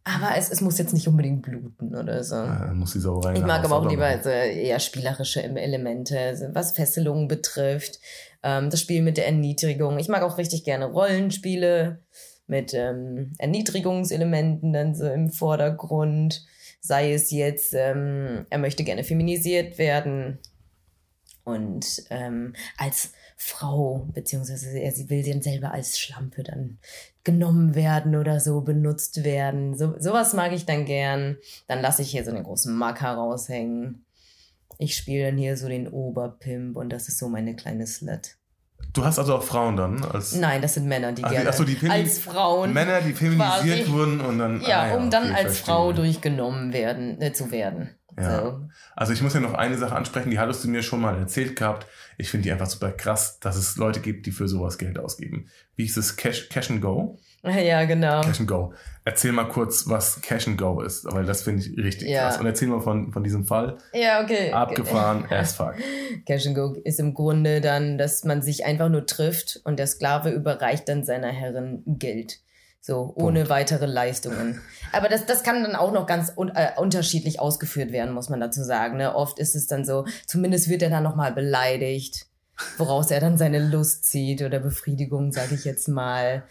Aber 0.04 0.36
es, 0.36 0.50
es 0.50 0.60
muss 0.60 0.78
jetzt 0.78 0.92
nicht 0.92 1.06
unbedingt 1.06 1.42
bluten 1.42 1.94
oder 1.94 2.24
so. 2.24 2.34
Ja, 2.34 2.72
muss 2.74 2.92
die 2.92 2.98
Sauerei 2.98 3.34
Ich 3.34 3.42
mag 3.42 3.64
aber 3.64 3.76
auch 3.76 3.88
lieber 3.88 4.06
also 4.06 4.30
eher 4.30 4.80
spielerische 4.80 5.42
Elemente, 5.42 6.50
was 6.52 6.72
Fesselungen 6.72 7.28
betrifft. 7.28 8.00
Ähm, 8.42 8.68
das 8.68 8.80
Spiel 8.80 9.02
mit 9.02 9.16
der 9.16 9.26
Erniedrigung. 9.26 9.98
Ich 9.98 10.08
mag 10.08 10.22
auch 10.22 10.38
richtig 10.38 10.64
gerne 10.64 10.86
Rollenspiele 10.86 12.00
mit 12.52 12.74
ähm, 12.74 13.32
Erniedrigungselementen 13.38 14.74
dann 14.74 14.94
so 14.94 15.06
im 15.06 15.30
Vordergrund. 15.30 16.46
Sei 16.80 17.14
es 17.14 17.30
jetzt, 17.30 17.72
ähm, 17.74 18.44
er 18.50 18.58
möchte 18.58 18.84
gerne 18.84 19.04
feminisiert 19.04 19.78
werden 19.78 20.38
und 21.44 22.04
ähm, 22.10 22.54
als 22.76 23.12
Frau, 23.36 24.08
beziehungsweise 24.12 24.78
er, 24.78 24.92
sie 24.92 25.10
will 25.10 25.24
dann 25.24 25.42
selber 25.42 25.72
als 25.72 25.98
Schlampe 25.98 26.44
dann 26.44 26.78
genommen 27.24 27.74
werden 27.74 28.14
oder 28.14 28.38
so 28.38 28.60
benutzt 28.60 29.24
werden. 29.24 29.76
So, 29.76 29.98
sowas 29.98 30.34
mag 30.34 30.52
ich 30.52 30.66
dann 30.66 30.84
gern. 30.84 31.38
Dann 31.66 31.80
lasse 31.80 32.02
ich 32.02 32.10
hier 32.10 32.24
so 32.24 32.30
einen 32.30 32.44
großen 32.44 32.72
Marker 32.72 33.14
raushängen. 33.14 34.04
Ich 34.78 34.96
spiele 34.96 35.26
dann 35.26 35.38
hier 35.38 35.56
so 35.56 35.68
den 35.68 35.88
Oberpimp 35.88 36.76
und 36.76 36.90
das 36.90 37.08
ist 37.08 37.18
so 37.18 37.28
meine 37.28 37.56
kleine 37.56 37.86
Slut. 37.86 38.36
Du 38.92 39.04
hast 39.04 39.18
also 39.18 39.36
auch 39.36 39.42
Frauen 39.42 39.76
dann 39.76 40.04
als 40.04 40.34
Nein, 40.34 40.60
das 40.60 40.74
sind 40.74 40.86
Männer, 40.86 41.12
die 41.12 41.24
ach, 41.24 41.30
gerne 41.30 41.48
achso, 41.48 41.64
die 41.64 41.78
als 41.88 42.18
Frauen 42.18 42.72
Männer, 42.72 43.00
die 43.00 43.14
feminisiert 43.14 43.86
quasi, 43.86 43.92
wurden 43.92 44.20
und 44.20 44.38
dann 44.38 44.60
ja, 44.60 44.80
ah, 44.80 44.88
ja 44.88 44.96
um 44.96 45.10
dann 45.10 45.24
okay, 45.24 45.32
als 45.32 45.42
verstehe. 45.42 45.64
Frau 45.64 45.92
durchgenommen 45.92 46.72
werden 46.72 47.20
äh, 47.20 47.32
zu 47.32 47.50
werden. 47.50 47.90
Ja. 48.18 48.42
So. 48.42 48.68
Also 48.94 49.12
ich 49.12 49.22
muss 49.22 49.34
ja 49.34 49.40
noch 49.40 49.54
eine 49.54 49.76
Sache 49.78 49.94
ansprechen, 49.94 50.30
die 50.30 50.38
hattest 50.38 50.64
du 50.64 50.68
mir 50.68 50.82
schon 50.82 51.00
mal 51.00 51.18
erzählt 51.18 51.56
gehabt. 51.56 51.86
Ich 52.18 52.30
finde 52.30 52.44
die 52.44 52.52
einfach 52.52 52.66
super 52.66 52.92
krass, 52.92 53.38
dass 53.40 53.56
es 53.56 53.76
Leute 53.76 54.00
gibt, 54.00 54.26
die 54.26 54.32
für 54.32 54.48
sowas 54.48 54.78
Geld 54.78 54.98
ausgeben. 54.98 55.48
Wie 55.76 55.84
hieß 55.84 55.96
es? 55.96 56.16
Cash, 56.16 56.48
Cash 56.48 56.70
and 56.70 56.82
Go? 56.82 57.18
Ja, 57.44 57.84
genau. 57.86 58.20
Cash 58.20 58.38
and 58.38 58.48
Go. 58.48 58.72
Erzähl 59.04 59.32
mal 59.32 59.48
kurz, 59.48 59.88
was 59.88 60.20
Cash 60.20 60.46
and 60.46 60.58
Go 60.58 60.80
ist, 60.80 61.04
weil 61.06 61.24
das 61.24 61.42
finde 61.42 61.62
ich 61.62 61.76
richtig 61.76 62.08
ja. 62.08 62.28
krass. 62.28 62.38
Und 62.38 62.46
erzähl 62.46 62.68
mal 62.68 62.80
von, 62.80 63.12
von 63.12 63.24
diesem 63.24 63.44
Fall. 63.44 63.78
Ja, 63.92 64.22
okay. 64.22 64.52
Abgefahren, 64.52 65.26
as 65.30 65.56
fuck. 65.56 65.74
Cash 66.24 66.46
and 66.46 66.54
Go 66.54 66.76
ist 66.84 67.00
im 67.00 67.14
Grunde 67.14 67.60
dann, 67.60 67.98
dass 67.98 68.22
man 68.22 68.42
sich 68.42 68.64
einfach 68.64 68.88
nur 68.88 69.06
trifft 69.06 69.60
und 69.64 69.80
der 69.80 69.88
Sklave 69.88 70.30
überreicht 70.30 70.88
dann 70.88 71.02
seiner 71.02 71.32
Herrin 71.32 71.82
Geld. 71.84 72.41
So, 72.84 73.12
ohne 73.14 73.40
Punkt. 73.40 73.50
weitere 73.50 73.86
Leistungen. 73.86 74.60
Aber 74.92 75.08
das, 75.08 75.24
das 75.24 75.44
kann 75.44 75.62
dann 75.62 75.76
auch 75.76 75.92
noch 75.92 76.06
ganz 76.06 76.32
un 76.36 76.50
äh, 76.50 76.72
unterschiedlich 76.76 77.38
ausgeführt 77.40 77.92
werden, 77.92 78.12
muss 78.12 78.28
man 78.28 78.40
dazu 78.40 78.62
sagen. 78.64 78.98
Ne? 78.98 79.14
Oft 79.14 79.38
ist 79.38 79.54
es 79.54 79.68
dann 79.68 79.84
so, 79.84 80.04
zumindest 80.26 80.68
wird 80.68 80.82
er 80.82 80.90
dann 80.90 81.04
nochmal 81.04 81.32
beleidigt 81.32 82.26
woraus 82.78 83.10
er 83.10 83.20
dann 83.20 83.38
seine 83.38 83.58
Lust 83.58 84.04
zieht 84.04 84.42
oder 84.42 84.58
Befriedigung, 84.58 85.32
sage 85.32 85.54
ich 85.54 85.64
jetzt 85.64 85.88
mal. 85.88 86.44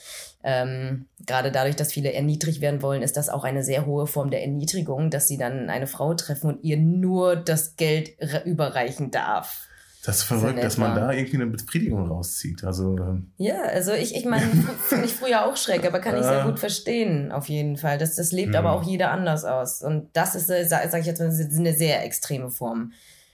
Ähm, 0.44 1.06
gerade 1.26 1.52
dadurch, 1.52 1.76
dass 1.76 1.94
viele 1.94 2.14
erniedrigt 2.14 2.62
werden 2.62 2.82
wollen, 2.82 3.04
ist 3.04 3.18
das 3.18 3.30
auch 3.30 3.44
eine 3.44 3.64
sehr 3.64 3.86
hohe 3.86 4.08
Form 4.08 4.32
der 4.32 4.42
Erniedrigung, 4.42 5.10
dass 5.10 5.28
sie 5.28 5.38
dann 5.38 5.70
eine 5.70 5.88
Frau 5.88 6.14
treffen 6.14 6.48
und 6.48 6.64
ihr 6.64 6.78
nur 6.78 7.36
das 7.36 7.76
Geld 7.76 8.12
überreichen 8.46 9.12
darf. 9.12 9.68
Das 10.04 10.18
ist 10.18 10.24
verrückt, 10.24 10.64
dass 10.64 10.78
man 10.78 10.96
da 10.96 11.12
irgendwie 11.12 11.36
eine 11.36 11.46
Befriedigung 11.46 12.08
rauszieht. 12.08 12.64
Also, 12.64 12.98
ähm. 12.98 13.32
ja, 13.38 13.62
also 13.62 13.94
ich, 13.94 14.16
ich 14.16 14.26
meine, 14.26 14.46
finde 14.88 15.06
ich 15.06 15.14
früher 15.14 15.46
auch 15.46 15.56
schräg, 15.56 15.86
aber 15.86 16.00
kann 16.00 16.18
ich 16.18 16.24
sehr 16.24 16.44
gut 16.44 16.60
verstehen, 16.60 17.32
auf 17.32 17.50
jeden 17.50 17.78
Fall. 17.78 18.00
Das, 18.00 18.16
das 18.16 18.32
lebt 18.32 18.50
mhm. 18.50 18.56
aber 18.56 18.72
auch 18.72 18.84
jeder 18.84 19.12
anders 19.12 19.46
aus. 19.46 19.84
Und 19.84 20.10
das 20.14 20.34
ist, 20.34 20.50
äh, 20.50 20.66
sage 20.66 21.00
ich 21.00 21.06
jetzt 21.06 21.20
mal, 21.20 21.30
eine 21.30 21.74
sehr 21.74 22.04
extreme 22.04 22.50
Form. 22.50 22.94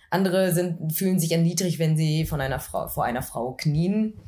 Andere 0.10 0.54
sind, 0.54 0.94
fühlen 0.94 1.20
sich 1.20 1.32
erniedrigt, 1.32 1.80
wenn 1.80 1.96
sie 1.96 2.26
von 2.26 2.42
einer 2.42 2.60
Frau, 2.60 2.88
vor 2.90 3.06
einer 3.06 3.22
Frau 3.22 3.54
knien. 3.54 4.20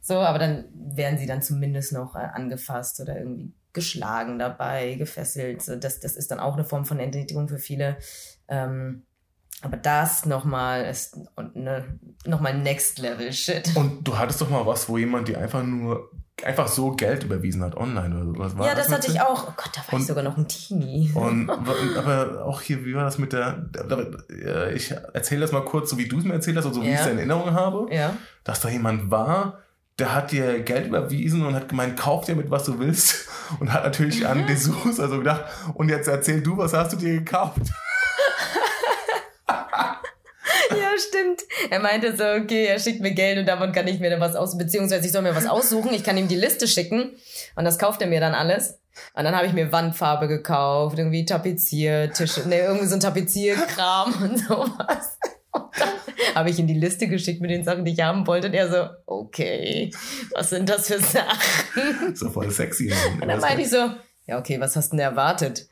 So, 0.00 0.14
aber 0.14 0.38
dann 0.38 0.66
werden 0.74 1.18
sie 1.18 1.26
dann 1.26 1.42
zumindest 1.42 1.92
noch 1.92 2.14
äh, 2.14 2.18
angefasst 2.18 3.00
oder 3.00 3.18
irgendwie 3.18 3.52
geschlagen 3.72 4.38
dabei, 4.38 4.94
gefesselt. 4.94 5.62
So, 5.62 5.76
Das, 5.76 6.00
das 6.00 6.16
ist 6.16 6.30
dann 6.30 6.40
auch 6.40 6.54
eine 6.54 6.64
Form 6.64 6.84
von 6.84 7.00
Entnährigung 7.00 7.48
für 7.48 7.58
viele. 7.58 7.96
Ähm, 8.48 9.02
aber 9.62 9.76
das 9.76 10.24
nochmal 10.26 10.84
ist 10.86 11.16
ne, 11.54 11.98
nochmal 12.24 12.56
Next 12.58 12.98
Level 12.98 13.32
Shit. 13.32 13.72
Und 13.76 14.06
du 14.06 14.16
hattest 14.18 14.40
doch 14.40 14.48
mal 14.50 14.64
was, 14.66 14.88
wo 14.88 14.96
jemand 14.98 15.28
dir 15.28 15.38
einfach 15.40 15.62
nur 15.62 16.10
einfach 16.42 16.68
so 16.68 16.92
Geld 16.92 17.24
überwiesen 17.24 17.62
hat 17.62 17.76
online 17.76 18.14
oder 18.16 18.24
sowas. 18.24 18.56
War 18.56 18.66
ja, 18.68 18.74
das 18.74 18.90
hatte 18.90 19.10
ich 19.12 19.20
auch. 19.20 19.48
Oh 19.48 19.52
Gott, 19.56 19.70
da 19.74 19.80
war 19.86 19.94
Und- 19.94 20.00
ich 20.00 20.06
sogar 20.06 20.22
noch 20.24 20.38
ein 20.38 20.48
Teenie. 20.48 21.10
Und 21.14 21.50
aber 21.98 22.44
auch 22.46 22.62
hier, 22.62 22.84
wie 22.86 22.94
war 22.94 23.04
das 23.04 23.18
mit 23.18 23.34
der? 23.34 23.66
Ich 24.74 24.90
erzähle 25.12 25.42
das 25.42 25.52
mal 25.52 25.64
kurz, 25.64 25.90
so 25.90 25.98
wie 25.98 26.08
du 26.08 26.18
es 26.18 26.24
mir 26.24 26.32
erzählt 26.32 26.56
hast, 26.56 26.64
und 26.64 26.72
so 26.74 26.82
wie 26.82 26.86
ich 26.88 26.94
Ja. 26.94 27.00
es 27.00 27.06
in 27.08 27.18
Erinnerung 27.18 27.52
habe, 27.52 27.94
ja. 27.94 28.14
dass 28.44 28.60
da 28.60 28.70
jemand 28.70 29.10
war, 29.10 29.58
der 29.98 30.14
hat 30.14 30.32
dir 30.32 30.60
Geld 30.60 30.86
überwiesen 30.86 31.44
und 31.44 31.54
hat 31.54 31.68
gemeint, 31.68 31.98
kauf 31.98 32.24
dir 32.24 32.34
mit 32.34 32.50
was 32.50 32.64
du 32.64 32.78
willst 32.78 33.28
und 33.60 33.70
hat 33.70 33.84
natürlich 33.84 34.20
Mhm. 34.20 34.26
an 34.26 34.46
Dessous 34.46 34.98
also 34.98 35.18
gedacht, 35.18 35.44
und 35.74 35.90
jetzt 35.90 36.08
erzähl 36.08 36.40
du, 36.40 36.56
was 36.56 36.72
hast 36.72 36.94
du 36.94 36.96
dir 36.96 37.18
gekauft? 37.18 37.60
Ja, 40.70 40.90
stimmt. 40.98 41.42
Er 41.70 41.80
meinte 41.80 42.16
so, 42.16 42.24
okay, 42.24 42.64
er 42.66 42.78
schickt 42.78 43.00
mir 43.00 43.12
Geld 43.12 43.38
und 43.38 43.46
davon 43.46 43.72
kann 43.72 43.86
ich 43.86 44.00
mir 44.00 44.10
dann 44.10 44.20
was 44.20 44.36
aus, 44.36 44.56
beziehungsweise 44.56 45.06
ich 45.06 45.12
soll 45.12 45.22
mir 45.22 45.34
was 45.34 45.46
aussuchen. 45.46 45.92
Ich 45.92 46.02
kann 46.02 46.16
ihm 46.16 46.28
die 46.28 46.36
Liste 46.36 46.66
schicken 46.66 47.12
und 47.56 47.64
das 47.64 47.78
kauft 47.78 48.00
er 48.02 48.08
mir 48.08 48.20
dann 48.20 48.34
alles. 48.34 48.78
Und 49.14 49.24
dann 49.24 49.36
habe 49.36 49.46
ich 49.46 49.52
mir 49.52 49.70
Wandfarbe 49.70 50.28
gekauft, 50.28 50.98
irgendwie 50.98 51.24
Tapeziertische, 51.24 52.48
ne, 52.48 52.60
irgendwie 52.60 52.86
so 52.86 52.94
ein 52.94 53.00
Tapezierkram 53.00 54.14
und 54.22 54.38
sowas. 54.38 55.18
Und 55.52 55.64
dann 55.78 56.34
habe 56.34 56.50
ich 56.50 56.58
ihm 56.58 56.66
die 56.66 56.74
Liste 56.74 57.08
geschickt 57.08 57.40
mit 57.40 57.50
den 57.50 57.64
Sachen, 57.64 57.84
die 57.84 57.92
ich 57.92 58.00
haben 58.00 58.26
wollte. 58.26 58.48
Und 58.48 58.54
er 58.54 58.70
so, 58.70 58.88
okay, 59.06 59.90
was 60.34 60.50
sind 60.50 60.68
das 60.68 60.88
für 60.88 61.00
Sachen? 61.00 62.14
So 62.14 62.30
voll 62.30 62.50
sexy. 62.50 62.92
Und 63.20 63.28
dann 63.28 63.40
meinte 63.40 63.62
ich 63.62 63.70
so, 63.70 63.90
ja, 64.26 64.38
okay, 64.38 64.60
was 64.60 64.76
hast 64.76 64.92
du 64.92 64.96
denn 64.96 65.04
erwartet? 65.04 65.68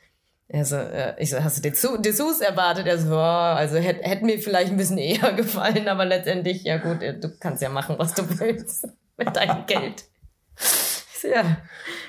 Er 0.51 0.65
so, 0.65 0.77
äh, 0.77 1.13
ich 1.19 1.29
so, 1.29 1.43
hast 1.43 1.63
du 1.63 1.97
Dessous, 2.01 2.41
erwartet? 2.41 2.87
Er 2.87 2.97
so, 2.97 3.13
ja, 3.13 3.53
also 3.53 3.77
hätte 3.77 4.01
hätt 4.01 4.23
mir 4.23 4.39
vielleicht 4.39 4.71
ein 4.71 4.77
bisschen 4.77 4.97
eher 4.97 5.31
gefallen, 5.37 5.87
aber 5.87 6.05
letztendlich, 6.05 6.63
ja 6.63 6.77
gut, 6.77 7.03
äh, 7.03 7.19
du 7.19 7.29
kannst 7.39 7.61
ja 7.61 7.69
machen, 7.69 7.95
was 7.99 8.15
du 8.15 8.23
willst 8.39 8.87
mit 9.17 9.35
deinem 9.35 9.67
Geld. 9.67 10.05
Ich 10.57 11.19
so, 11.21 11.27
ja, 11.27 11.57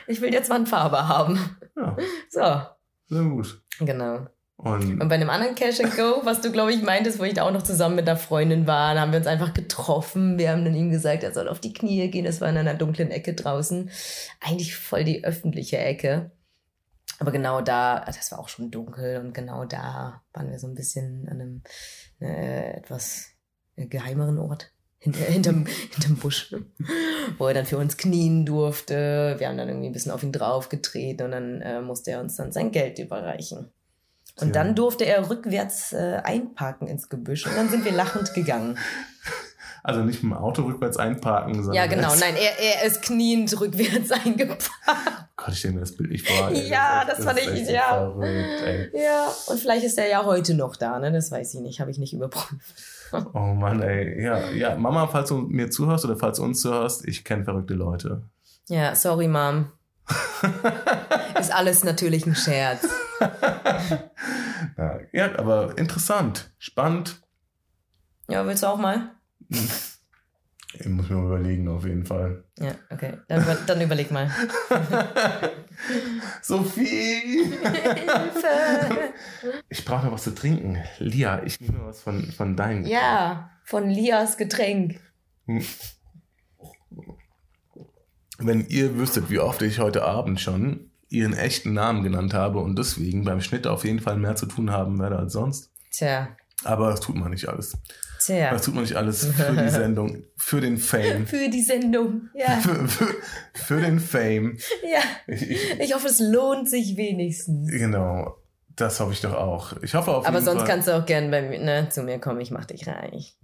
ich 0.06 0.22
will 0.22 0.32
jetzt 0.32 0.48
Wandfarbe 0.48 1.06
haben. 1.06 1.58
Ja, 1.76 1.96
So, 2.30 3.14
sehr 3.14 3.24
gut. 3.24 3.62
genau. 3.78 4.26
Und 4.56 5.00
Und 5.00 5.08
bei 5.08 5.14
einem 5.16 5.30
anderen 5.30 5.54
Cash 5.54 5.80
and 5.80 5.96
Go, 5.96 6.20
was 6.24 6.40
du, 6.40 6.50
glaube 6.52 6.72
ich, 6.72 6.82
meintest, 6.82 7.18
wo 7.18 7.24
ich 7.24 7.34
da 7.34 7.44
auch 7.44 7.50
noch 7.50 7.62
zusammen 7.62 7.96
mit 7.96 8.08
einer 8.08 8.18
Freundin 8.18 8.66
war, 8.66 8.94
da 8.94 9.00
haben 9.00 9.12
wir 9.12 9.18
uns 9.18 9.26
einfach 9.26 9.54
getroffen. 9.54 10.38
Wir 10.38 10.50
haben 10.50 10.64
dann 10.64 10.74
ihm 10.74 10.90
gesagt, 10.90 11.22
er 11.22 11.32
soll 11.32 11.48
auf 11.48 11.60
die 11.60 11.72
Knie 11.72 12.08
gehen. 12.10 12.26
Das 12.26 12.40
war 12.40 12.48
in 12.48 12.58
einer 12.58 12.74
dunklen 12.74 13.10
Ecke 13.10 13.32
draußen. 13.34 13.90
Eigentlich 14.40 14.76
voll 14.76 15.04
die 15.04 15.24
öffentliche 15.24 15.78
Ecke. 15.78 16.30
Aber 17.20 17.32
genau 17.32 17.60
da, 17.60 18.00
das 18.06 18.32
war 18.32 18.38
auch 18.38 18.48
schon 18.48 18.70
dunkel 18.70 19.18
und 19.18 19.34
genau 19.34 19.66
da 19.66 20.22
waren 20.32 20.50
wir 20.50 20.58
so 20.58 20.66
ein 20.66 20.74
bisschen 20.74 21.28
an 21.28 21.40
einem 21.40 21.62
äh, 22.18 22.78
etwas 22.78 23.26
geheimeren 23.76 24.38
Ort. 24.38 24.72
Hinter, 24.98 25.20
hinterm, 25.24 25.66
hinterm 25.66 26.16
Busch, 26.16 26.54
wo 27.38 27.46
er 27.46 27.54
dann 27.54 27.66
für 27.66 27.76
uns 27.76 27.98
knien 27.98 28.46
durfte. 28.46 29.34
Wir 29.38 29.48
haben 29.48 29.58
dann 29.58 29.68
irgendwie 29.68 29.88
ein 29.88 29.92
bisschen 29.92 30.12
auf 30.12 30.22
ihn 30.22 30.32
draufgetreten 30.32 31.26
und 31.26 31.32
dann 31.32 31.60
äh, 31.60 31.80
musste 31.82 32.10
er 32.12 32.20
uns 32.20 32.36
dann 32.36 32.52
sein 32.52 32.72
Geld 32.72 32.98
überreichen. 32.98 33.70
Und 34.40 34.52
Tja. 34.52 34.64
dann 34.64 34.74
durfte 34.74 35.04
er 35.04 35.28
rückwärts 35.28 35.92
äh, 35.92 36.20
einparken 36.24 36.88
ins 36.88 37.10
Gebüsch 37.10 37.46
und 37.46 37.54
dann 37.54 37.68
sind 37.68 37.84
wir 37.84 37.92
lachend 37.92 38.32
gegangen. 38.32 38.78
also 39.82 40.00
nicht 40.00 40.22
mit 40.22 40.32
dem 40.32 40.38
Auto 40.38 40.62
rückwärts 40.62 40.96
einparken, 40.96 41.54
sondern 41.54 41.74
Ja, 41.74 41.86
genau. 41.86 42.14
Nein, 42.14 42.34
er, 42.36 42.58
er 42.58 42.86
ist 42.86 43.02
kniend 43.02 43.60
rückwärts 43.60 44.10
eingeparkt. 44.24 44.70
Gott, 45.44 45.54
ich 45.54 45.60
mir 45.74 45.80
das 45.80 45.96
Bild 45.96 46.10
nicht 46.10 46.26
ey. 46.28 46.50
Ja, 46.68 47.02
echt- 47.02 47.10
das 47.18 47.24
fand 47.24 47.38
ich- 47.40 47.68
ja. 47.68 47.88
Verrückt. 48.12 48.92
Ja, 48.94 49.28
und 49.46 49.58
vielleicht 49.58 49.84
ist 49.84 49.98
er 49.98 50.08
ja 50.08 50.24
heute 50.24 50.54
noch 50.54 50.76
da, 50.76 50.98
ne? 50.98 51.10
Das 51.12 51.30
weiß 51.30 51.54
ich 51.54 51.60
nicht, 51.60 51.80
habe 51.80 51.90
ich 51.90 51.98
nicht 51.98 52.12
überprüft. 52.12 52.74
Oh 53.34 53.54
Mann, 53.54 53.82
ey. 53.82 54.22
Ja, 54.22 54.50
ja, 54.50 54.76
Mama, 54.76 55.08
falls 55.08 55.30
du 55.30 55.38
mir 55.38 55.68
zuhörst 55.68 56.04
oder 56.04 56.16
falls 56.16 56.36
du 56.36 56.44
uns 56.44 56.60
zuhörst, 56.60 57.04
ich 57.08 57.24
kenne 57.24 57.42
verrückte 57.44 57.74
Leute. 57.74 58.22
Ja, 58.68 58.94
sorry, 58.94 59.26
Mom. 59.26 59.72
ist 61.40 61.52
alles 61.52 61.82
natürlich 61.82 62.24
ein 62.24 62.36
Scherz. 62.36 62.86
Ja, 65.12 65.36
aber 65.38 65.76
interessant, 65.76 66.52
spannend. 66.58 67.20
Ja, 68.28 68.46
willst 68.46 68.62
du 68.62 68.68
auch 68.68 68.78
mal? 68.78 69.10
Ich 70.74 70.86
muss 70.86 71.08
mir 71.08 71.16
mal 71.16 71.26
überlegen, 71.26 71.66
auf 71.68 71.84
jeden 71.84 72.06
Fall. 72.06 72.44
Ja, 72.58 72.72
okay. 72.90 73.14
Dann, 73.26 73.42
über, 73.42 73.54
dann 73.66 73.80
überleg 73.80 74.10
mal. 74.12 74.30
Sophie! 76.42 77.44
Hilfe! 77.44 79.12
Ich 79.68 79.84
brauche 79.84 80.06
noch 80.06 80.12
was 80.12 80.22
zu 80.22 80.34
trinken. 80.34 80.78
Lia, 80.98 81.42
ich 81.42 81.60
nehme 81.60 81.84
was 81.86 82.00
von, 82.00 82.22
von 82.30 82.56
deinem. 82.56 82.84
Ja, 82.84 83.50
von 83.64 83.88
Lias 83.88 84.36
Getränk. 84.36 85.00
Wenn 88.38 88.66
ihr 88.68 88.96
wüsstet, 88.96 89.28
wie 89.28 89.40
oft 89.40 89.62
ich 89.62 89.80
heute 89.80 90.04
Abend 90.04 90.40
schon 90.40 90.90
ihren 91.08 91.32
echten 91.32 91.72
Namen 91.72 92.04
genannt 92.04 92.32
habe 92.32 92.60
und 92.60 92.78
deswegen 92.78 93.24
beim 93.24 93.40
Schnitt 93.40 93.66
auf 93.66 93.84
jeden 93.84 93.98
Fall 93.98 94.16
mehr 94.16 94.36
zu 94.36 94.46
tun 94.46 94.70
haben 94.70 95.00
werde 95.00 95.18
als 95.18 95.32
sonst. 95.32 95.72
Tja, 95.90 96.28
Aber 96.62 96.90
das 96.90 97.00
tut 97.00 97.16
man 97.16 97.30
nicht 97.30 97.48
alles. 97.48 97.76
Tja. 98.34 98.50
Das 98.52 98.62
tut 98.62 98.74
man 98.74 98.84
nicht 98.84 98.96
alles 98.96 99.26
für 99.26 99.52
die 99.52 99.68
Sendung, 99.70 100.24
für 100.36 100.60
den 100.60 100.78
Fame. 100.78 101.26
Für 101.26 101.48
die 101.48 101.62
Sendung. 101.62 102.28
Ja, 102.34 102.50
Für, 102.60 102.88
für, 102.88 103.06
für 103.54 103.80
den 103.80 103.98
Fame. 104.00 104.56
ja. 104.90 105.00
Ich, 105.26 105.42
ich, 105.50 105.80
Ich 105.80 105.94
hoffe, 105.94 106.06
es 106.08 106.18
lohnt 106.20 106.68
sich 106.70 106.96
wenigstens. 106.96 107.70
genau, 107.70 108.36
das 108.76 109.00
hoffe 109.00 109.12
ich 109.12 109.20
doch 109.20 109.34
auch. 109.34 109.74
Ich 109.82 109.94
hoffe 109.94 110.10
auf 110.12 110.26
Aber 110.26 110.40
sonst 110.42 110.60
Fall. 110.60 110.68
kannst 110.68 110.88
du 110.88 110.96
auch 110.96 111.06
gern 111.06 111.30
bei 111.30 111.42
mir, 111.42 111.58
ne, 111.58 111.88
zu 111.90 112.02
mir 112.02 112.18
kommen. 112.18 112.40
Ich 112.40 112.50
mach 112.50 112.64
dich 112.64 112.86
reich. 112.86 113.36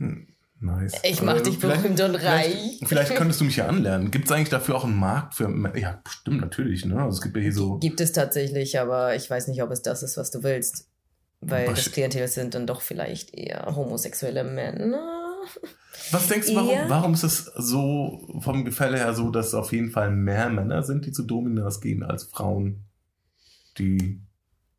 Nice. 0.59 0.95
Ich 1.03 1.21
mach 1.21 1.35
Aber 1.35 1.43
dich 1.43 1.59
vielleicht- 1.59 1.83
berühmt 1.83 2.01
und 2.01 2.17
Vielleicht, 2.19 2.55
reich. 2.57 2.81
vielleicht 2.87 3.15
könntest 3.17 3.41
du 3.41 3.45
mich 3.45 3.57
ja 3.57 3.67
anlernen. 3.67 4.11
Gibt 4.11 4.25
es 4.25 4.33
eigentlich 4.33 4.49
dafür 4.49 4.77
auch 4.77 4.85
einen 4.85 4.97
Markt 4.97 5.35
für. 5.35 5.51
Ja, 5.79 6.01
bestimmt, 6.03 6.41
natürlich. 6.41 6.87
Ne? 6.87 6.97
Also 6.99 7.19
es 7.19 7.23
gibt 7.23 7.37
ja 7.37 7.43
hier 7.43 7.53
so. 7.53 7.77
Gibt 7.79 8.01
es 8.01 8.13
tatsächlich, 8.13 8.81
aber 8.81 9.15
ich 9.15 9.29
weiß 9.29 9.49
nicht, 9.49 9.63
ob 9.63 9.71
es 9.71 9.83
das 9.83 10.03
ist, 10.03 10.17
was 10.17 10.31
du 10.31 10.43
willst. 10.43 10.89
Weil 11.49 11.69
Was- 11.69 11.85
das 11.85 11.93
Klientel 11.93 12.27
sind 12.29 12.55
dann 12.55 12.67
doch 12.67 12.81
vielleicht 12.81 13.35
eher 13.35 13.65
homosexuelle 13.75 14.43
Männer. 14.45 15.23
Was 16.11 16.27
denkst 16.29 16.49
du, 16.49 16.57
warum, 16.57 16.71
Eher- 16.71 16.89
warum 16.89 17.15
ist 17.15 17.23
es 17.23 17.45
so 17.57 18.21
vom 18.41 18.65
Gefälle 18.65 18.99
her 18.99 19.15
so, 19.15 19.31
dass 19.31 19.49
es 19.49 19.55
auf 19.55 19.73
jeden 19.73 19.91
Fall 19.91 20.11
mehr 20.11 20.49
Männer 20.51 20.83
sind, 20.83 21.07
die 21.07 21.13
zu 21.13 21.23
Dominas 21.23 21.81
gehen, 21.81 22.03
als 22.03 22.25
Frauen, 22.25 22.85
die 23.79 24.21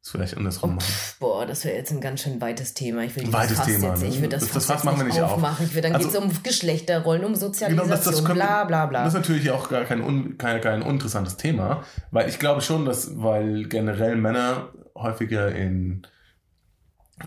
es 0.04 0.12
vielleicht 0.12 0.36
andersrum 0.38 0.76
machen? 0.76 0.94
Boah, 1.20 1.46
das 1.46 1.64
wäre 1.66 1.76
jetzt 1.78 1.92
ein 1.92 2.02
ganz 2.02 2.22
schön 2.22 2.42
weites 2.42 2.74
Thema. 2.74 3.04
Ich 3.04 3.16
will 3.16 3.24
dieses 3.24 3.34
weites 3.34 3.58
Fass 3.58 3.66
Thema, 3.66 3.88
jetzt, 3.90 4.02
ne? 4.02 4.08
ich 4.10 4.22
will 4.22 4.30
das, 4.30 4.44
Das- 4.44 4.52
das 4.54 4.66
Fass 4.66 4.84
machen 4.84 4.98
wir 5.00 5.06
nicht 5.06 5.22
auf. 5.22 5.34
aufmachen. 5.34 5.66
Ich 5.66 5.74
will, 5.76 5.82
dann 5.82 5.96
Also- 5.96 6.10
geht's 6.10 6.22
um 6.22 6.32
Geschlechterrollen, 6.44 7.24
um 7.26 7.36
Sozialisation, 7.36 7.88
Genau, 7.90 7.96
das, 7.96 8.04
das 8.06 8.24
können, 8.26 8.36
bla 8.40 8.64
bla 8.66 8.86
bla. 8.88 9.04
Das 9.06 9.14
ist 9.14 9.20
natürlich 9.20 9.52
auch 9.52 9.70
gar 9.70 9.86
kein, 9.86 10.02
un, 10.02 10.38
kein, 10.38 10.60
kein 10.62 10.82
uninteressantes 10.82 11.38
Thema, 11.38 11.84
weil 12.12 12.28
ich 12.30 12.40
glaube 12.40 12.62
schon, 12.62 12.86
dass, 12.86 13.22
weil 13.22 13.66
generell 13.70 14.16
Männer 14.18 14.70
häufiger 14.96 15.52
in 15.54 16.06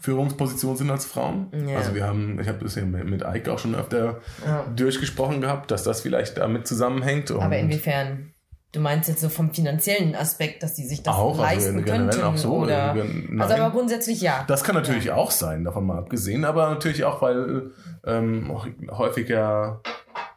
Führungspositionen 0.01 0.77
sind 0.77 0.91
als 0.91 1.05
Frauen. 1.05 1.49
Ja. 1.67 1.79
Also 1.79 1.95
wir 1.95 2.07
haben, 2.07 2.39
ich 2.41 2.49
habe 2.49 2.63
das 2.63 2.77
ja 2.77 2.85
mit, 2.85 3.05
mit 3.07 3.23
Ike 3.23 3.53
auch 3.53 3.59
schon 3.59 3.75
öfter 3.75 4.21
ja. 4.45 4.65
durchgesprochen 4.75 5.41
gehabt, 5.41 5.71
dass 5.71 5.83
das 5.83 6.01
vielleicht 6.01 6.39
damit 6.39 6.67
zusammenhängt. 6.67 7.31
Aber 7.31 7.57
inwiefern? 7.57 8.33
Du 8.73 8.79
meinst 8.79 9.09
jetzt 9.09 9.21
so 9.21 9.29
vom 9.29 9.53
finanziellen 9.53 10.15
Aspekt, 10.15 10.63
dass 10.63 10.75
die 10.75 10.87
sich 10.87 11.03
das 11.03 11.17
auch, 11.17 11.31
also 11.31 11.43
leisten 11.43 11.85
generell 11.85 12.11
könnten? 12.11 12.23
auch 12.23 12.37
so. 12.37 12.59
oder? 12.59 12.93
Also 12.93 13.05
nein. 13.29 13.41
aber 13.41 13.71
grundsätzlich 13.73 14.21
ja. 14.21 14.45
Das 14.47 14.63
kann 14.63 14.77
natürlich 14.77 15.11
auch 15.11 15.33
sein, 15.33 15.65
davon 15.65 15.87
mal 15.87 15.99
abgesehen, 15.99 16.45
aber 16.45 16.71
natürlich 16.71 17.03
auch, 17.03 17.21
weil 17.21 17.73
ähm, 18.07 18.57
häufiger 18.93 19.81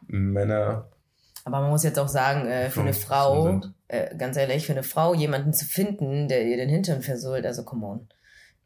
Männer 0.08 0.88
Aber 1.44 1.60
man 1.60 1.70
muss 1.70 1.84
jetzt 1.84 1.98
auch 2.00 2.08
sagen, 2.08 2.48
äh, 2.48 2.70
für 2.70 2.80
eine 2.80 2.92
Frau, 2.92 3.60
äh, 3.86 4.16
ganz 4.16 4.36
ehrlich, 4.36 4.66
für 4.66 4.72
eine 4.72 4.82
Frau 4.82 5.14
jemanden 5.14 5.52
zu 5.52 5.64
finden, 5.64 6.26
der 6.26 6.44
ihr 6.44 6.56
den 6.56 6.68
Hintern 6.68 7.02
versohlt, 7.02 7.46
also 7.46 7.62
come 7.62 7.86
on. 7.86 8.08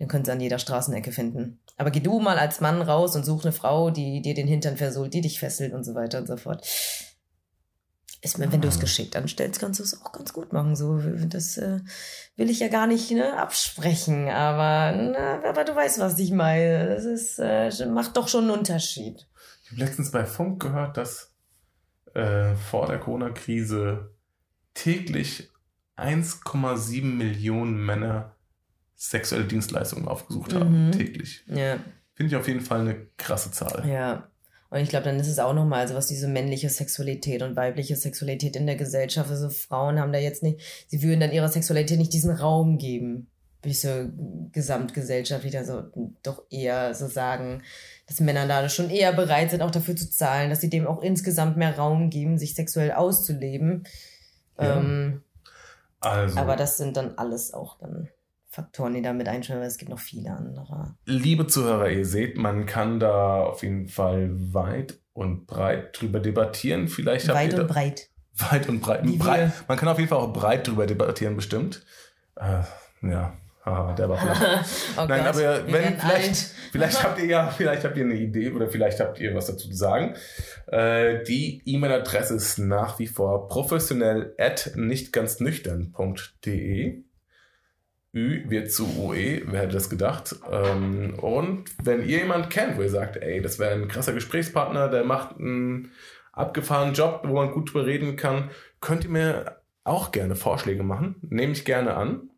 Den 0.01 0.09
könnt 0.09 0.29
ihr 0.29 0.33
an 0.33 0.41
jeder 0.41 0.59
Straßenecke 0.59 1.11
finden. 1.13 1.61
Aber 1.77 1.91
geh 1.91 2.01
du 2.01 2.21
mal 2.21 2.39
als 2.39 2.61
Mann 2.61 2.83
raus 2.83 3.17
und 3.17 3.25
such 3.25 3.45
eine 3.45 3.53
Frau, 3.53 3.91
die 3.91 4.23
dir 4.23 4.35
den 4.35 4.47
Hintern 4.49 4.77
versohlt, 4.77 5.13
die 5.15 5.21
dich 5.21 5.39
fesselt 5.41 5.73
und 5.75 5.85
so 5.85 5.95
weiter 5.95 6.19
und 6.19 6.27
so 6.27 6.37
fort. 6.37 6.65
Ist 8.21 8.39
mir, 8.39 8.51
wenn 8.51 8.61
du 8.61 8.67
es 8.69 8.79
Ah. 8.79 8.81
geschickt 8.81 9.15
anstellst, 9.15 9.61
kannst 9.61 9.79
du 9.79 9.85
es 9.85 10.03
auch 10.03 10.11
ganz 10.11 10.33
gut 10.33 10.53
machen. 10.53 10.75
So, 10.75 10.99
das 11.29 11.57
äh, 11.57 11.79
will 12.37 12.51
ich 12.51 12.59
ja 12.59 12.67
gar 12.69 12.89
nicht 12.89 13.13
ne, 13.13 13.37
absprechen, 13.39 14.29
aber, 14.29 14.97
na, 14.97 15.49
aber 15.49 15.65
du 15.65 15.75
weißt, 15.75 16.01
was 16.01 16.19
ich 16.19 16.33
meine. 16.33 16.89
Das 16.89 17.05
ist, 17.05 17.39
äh, 17.39 17.71
macht 17.87 18.17
doch 18.17 18.27
schon 18.27 18.45
einen 18.45 18.59
Unterschied. 18.59 19.29
Ich 19.65 19.71
habe 19.71 19.83
letztens 19.83 20.11
bei 20.11 20.25
Funk 20.27 20.61
gehört, 20.63 20.97
dass 20.97 21.33
äh, 22.15 22.57
vor 22.57 22.87
der 22.89 22.99
Corona-Krise 22.99 24.11
täglich 24.75 25.51
1,7 25.97 27.03
Millionen 27.05 27.85
Männer 27.85 28.35
sexuelle 28.99 29.45
Dienstleistungen 29.45 30.09
aufgesucht 30.09 30.53
haben. 30.53 30.89
Mhm. 30.89 30.93
Täglich. 30.93 31.45
Ja. 31.47 31.79
Finde 32.15 32.33
ich 32.33 32.37
auf 32.37 32.49
jeden 32.49 32.61
Fall 32.61 32.81
eine 32.81 33.07
krasse 33.17 33.53
Zahl. 33.53 33.89
Ja. 33.89 34.29
Und 34.71 34.81
ich 34.81 34.91
glaube, 34.91 35.05
dann 35.05 35.19
ist 35.19 35.29
es 35.29 35.39
auch 35.39 35.55
nochmal 35.55 35.89
so 35.89 35.95
was 35.95 36.09
diese 36.09 36.29
männliche 36.29 36.69
Sexualität 36.69 37.43
und 37.43 37.57
weibliche 37.57 37.97
Sexualität 37.97 38.57
in 38.57 38.67
der 38.67 38.77
Gesellschaft. 38.77 39.31
Also 39.31 39.49
Frauen 39.49 39.99
haben 39.99 40.13
da 40.13 40.19
jetzt 40.19 40.43
nicht, 40.43 40.61
sie 40.89 41.03
würden 41.03 41.21
dann 41.21 41.33
ihrer 41.33 41.49
Sexualität 41.49 41.97
nicht 41.97 42.13
diesen 42.13 42.35
Raum 42.35 42.77
geben. 42.77 43.29
Wie 43.63 43.73
so 43.73 43.89
gesamtgesellschaftlich, 44.53 45.57
also 45.57 45.85
doch 46.23 46.45
eher 46.49 46.95
so 46.95 47.09
sagen, 47.09 47.63
dass 48.07 48.21
Männer 48.21 48.47
da 48.47 48.69
schon 48.69 48.89
eher 48.89 49.13
bereit 49.13 49.51
sind, 49.51 49.63
auch 49.63 49.71
dafür 49.71 49.97
zu 49.97 50.09
zahlen, 50.11 50.51
dass 50.51 50.61
sie 50.61 50.71
dem 50.71 50.87
auch 50.87 51.03
insgesamt 51.03 51.57
mehr 51.57 51.77
Raum 51.77 52.09
geben, 52.09 52.39
sich 52.39 52.55
sexuell 52.55 52.93
auszuleben. 52.93 53.85
Ja. 54.61 54.79
Ähm, 54.79 55.23
also. 55.99 56.39
Aber 56.39 56.55
das 56.55 56.77
sind 56.77 56.97
dann 56.97 57.17
alles 57.17 57.53
auch 57.53 57.79
dann 57.79 58.09
Faktoren, 58.59 58.95
die 58.95 59.03
da 59.03 59.13
mit 59.13 59.29
einschreiben, 59.29 59.61
weil 59.61 59.69
es 59.69 59.79
gibt 59.79 59.89
noch 59.89 60.01
viele 60.01 60.31
andere. 60.31 60.97
Liebe 61.05 61.47
Zuhörer, 61.47 61.91
ihr 61.91 62.05
seht, 62.05 62.37
man 62.37 62.67
kann 62.67 62.99
da 62.99 63.45
auf 63.45 63.63
jeden 63.63 63.87
Fall 63.87 64.31
weit 64.53 64.99
und 65.13 65.47
breit 65.47 66.01
drüber 66.01 66.19
debattieren. 66.19 66.89
Vielleicht 66.89 67.29
weit 67.33 67.57
und 67.57 67.69
breit. 67.69 68.11
Weit 68.35 68.69
und 68.69 68.81
breit. 68.81 69.05
breit. 69.17 69.53
Man 69.69 69.79
kann 69.79 69.89
auf 69.89 69.99
jeden 69.99 70.09
Fall 70.09 70.19
auch 70.19 70.33
breit 70.33 70.67
drüber 70.67 70.87
debattieren, 70.87 71.37
bestimmt. 71.37 71.85
Äh, 72.35 72.63
ja. 73.03 73.37
Ah, 73.65 73.93
der 73.93 74.09
war 74.09 74.19
oh 74.97 75.05
Nein, 75.07 75.25
Gott, 75.25 75.35
aber 75.35 75.73
wenn, 75.73 75.99
vielleicht, 75.99 76.37
vielleicht 76.73 77.03
habt 77.05 77.19
ihr 77.21 77.27
ja, 77.27 77.49
vielleicht 77.51 77.85
habt 77.85 77.97
ihr 77.97 78.05
eine 78.05 78.15
Idee 78.15 78.51
oder 78.51 78.69
vielleicht 78.69 78.99
habt 78.99 79.21
ihr 79.21 79.35
was 79.37 79.47
dazu 79.47 79.69
zu 79.69 79.77
sagen. 79.77 80.15
Äh, 80.67 81.23
die 81.25 81.63
E-Mail-Adresse 81.65 82.35
ist 82.35 82.59
nach 82.59 82.99
wie 82.99 83.07
vor 83.07 83.47
professionell 83.47 84.35
at 84.39 84.73
nicht 84.75 85.13
ganz 85.13 85.39
nüchtern.de. 85.39 87.05
Ü 88.15 88.49
wird 88.49 88.73
zu 88.73 88.87
UE, 88.99 89.43
wer 89.47 89.61
hätte 89.61 89.75
das 89.75 89.91
gedacht? 89.91 90.35
Ähm, 90.51 91.15
und 91.19 91.65
wenn 91.83 92.01
ihr 92.01 92.19
jemanden 92.19 92.49
kennt, 92.49 92.79
wo 92.79 92.83
ihr 92.83 92.89
sagt, 92.89 93.17
ey, 93.17 93.43
das 93.43 93.59
wäre 93.59 93.75
ein 93.75 93.89
krasser 93.89 94.13
Gesprächspartner, 94.13 94.89
der 94.89 95.05
macht 95.05 95.39
einen 95.39 95.93
abgefahrenen 96.33 96.95
Job, 96.95 97.23
wo 97.25 97.35
man 97.35 97.51
gut 97.51 97.73
drüber 97.73 97.87
reden 97.87 98.17
kann, 98.17 98.51
könnt 98.81 99.05
ihr 99.05 99.11
mir 99.11 99.59
auch 99.85 100.13
gerne 100.13 100.37
Vorschläge 100.37 100.83
machen. 100.83 101.17
Nehme 101.23 101.53
ich 101.53 101.65
gerne 101.65 101.95
an. 101.95 102.31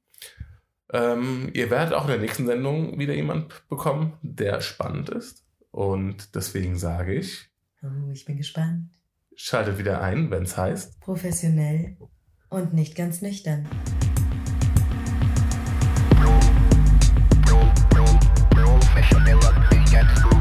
Ähm, 0.92 1.50
ihr 1.52 1.70
werdet 1.70 1.94
auch 1.94 2.04
in 2.04 2.10
der 2.10 2.18
nächsten 2.18 2.46
Sendung 2.46 2.98
wieder 2.98 3.14
jemand 3.14 3.68
bekommen, 3.68 4.18
der 4.22 4.60
spannend 4.60 5.10
ist. 5.10 5.44
Und 5.70 6.34
deswegen 6.34 6.76
sage 6.76 7.14
ich. 7.14 7.48
Oh, 7.82 8.10
ich 8.12 8.24
bin 8.24 8.36
gespannt. 8.36 8.90
Schaltet 9.36 9.78
wieder 9.78 10.02
ein, 10.02 10.30
wenn 10.30 10.42
es 10.42 10.56
heißt. 10.56 11.00
Professionell 11.00 11.96
und 12.48 12.74
nicht 12.74 12.96
ganz 12.96 13.22
nüchtern. 13.22 13.68
Professionell 19.00 19.36
und 19.36 19.78
nicht 19.78 19.92
ganz 19.92 20.10
nüchtern. 20.12 20.39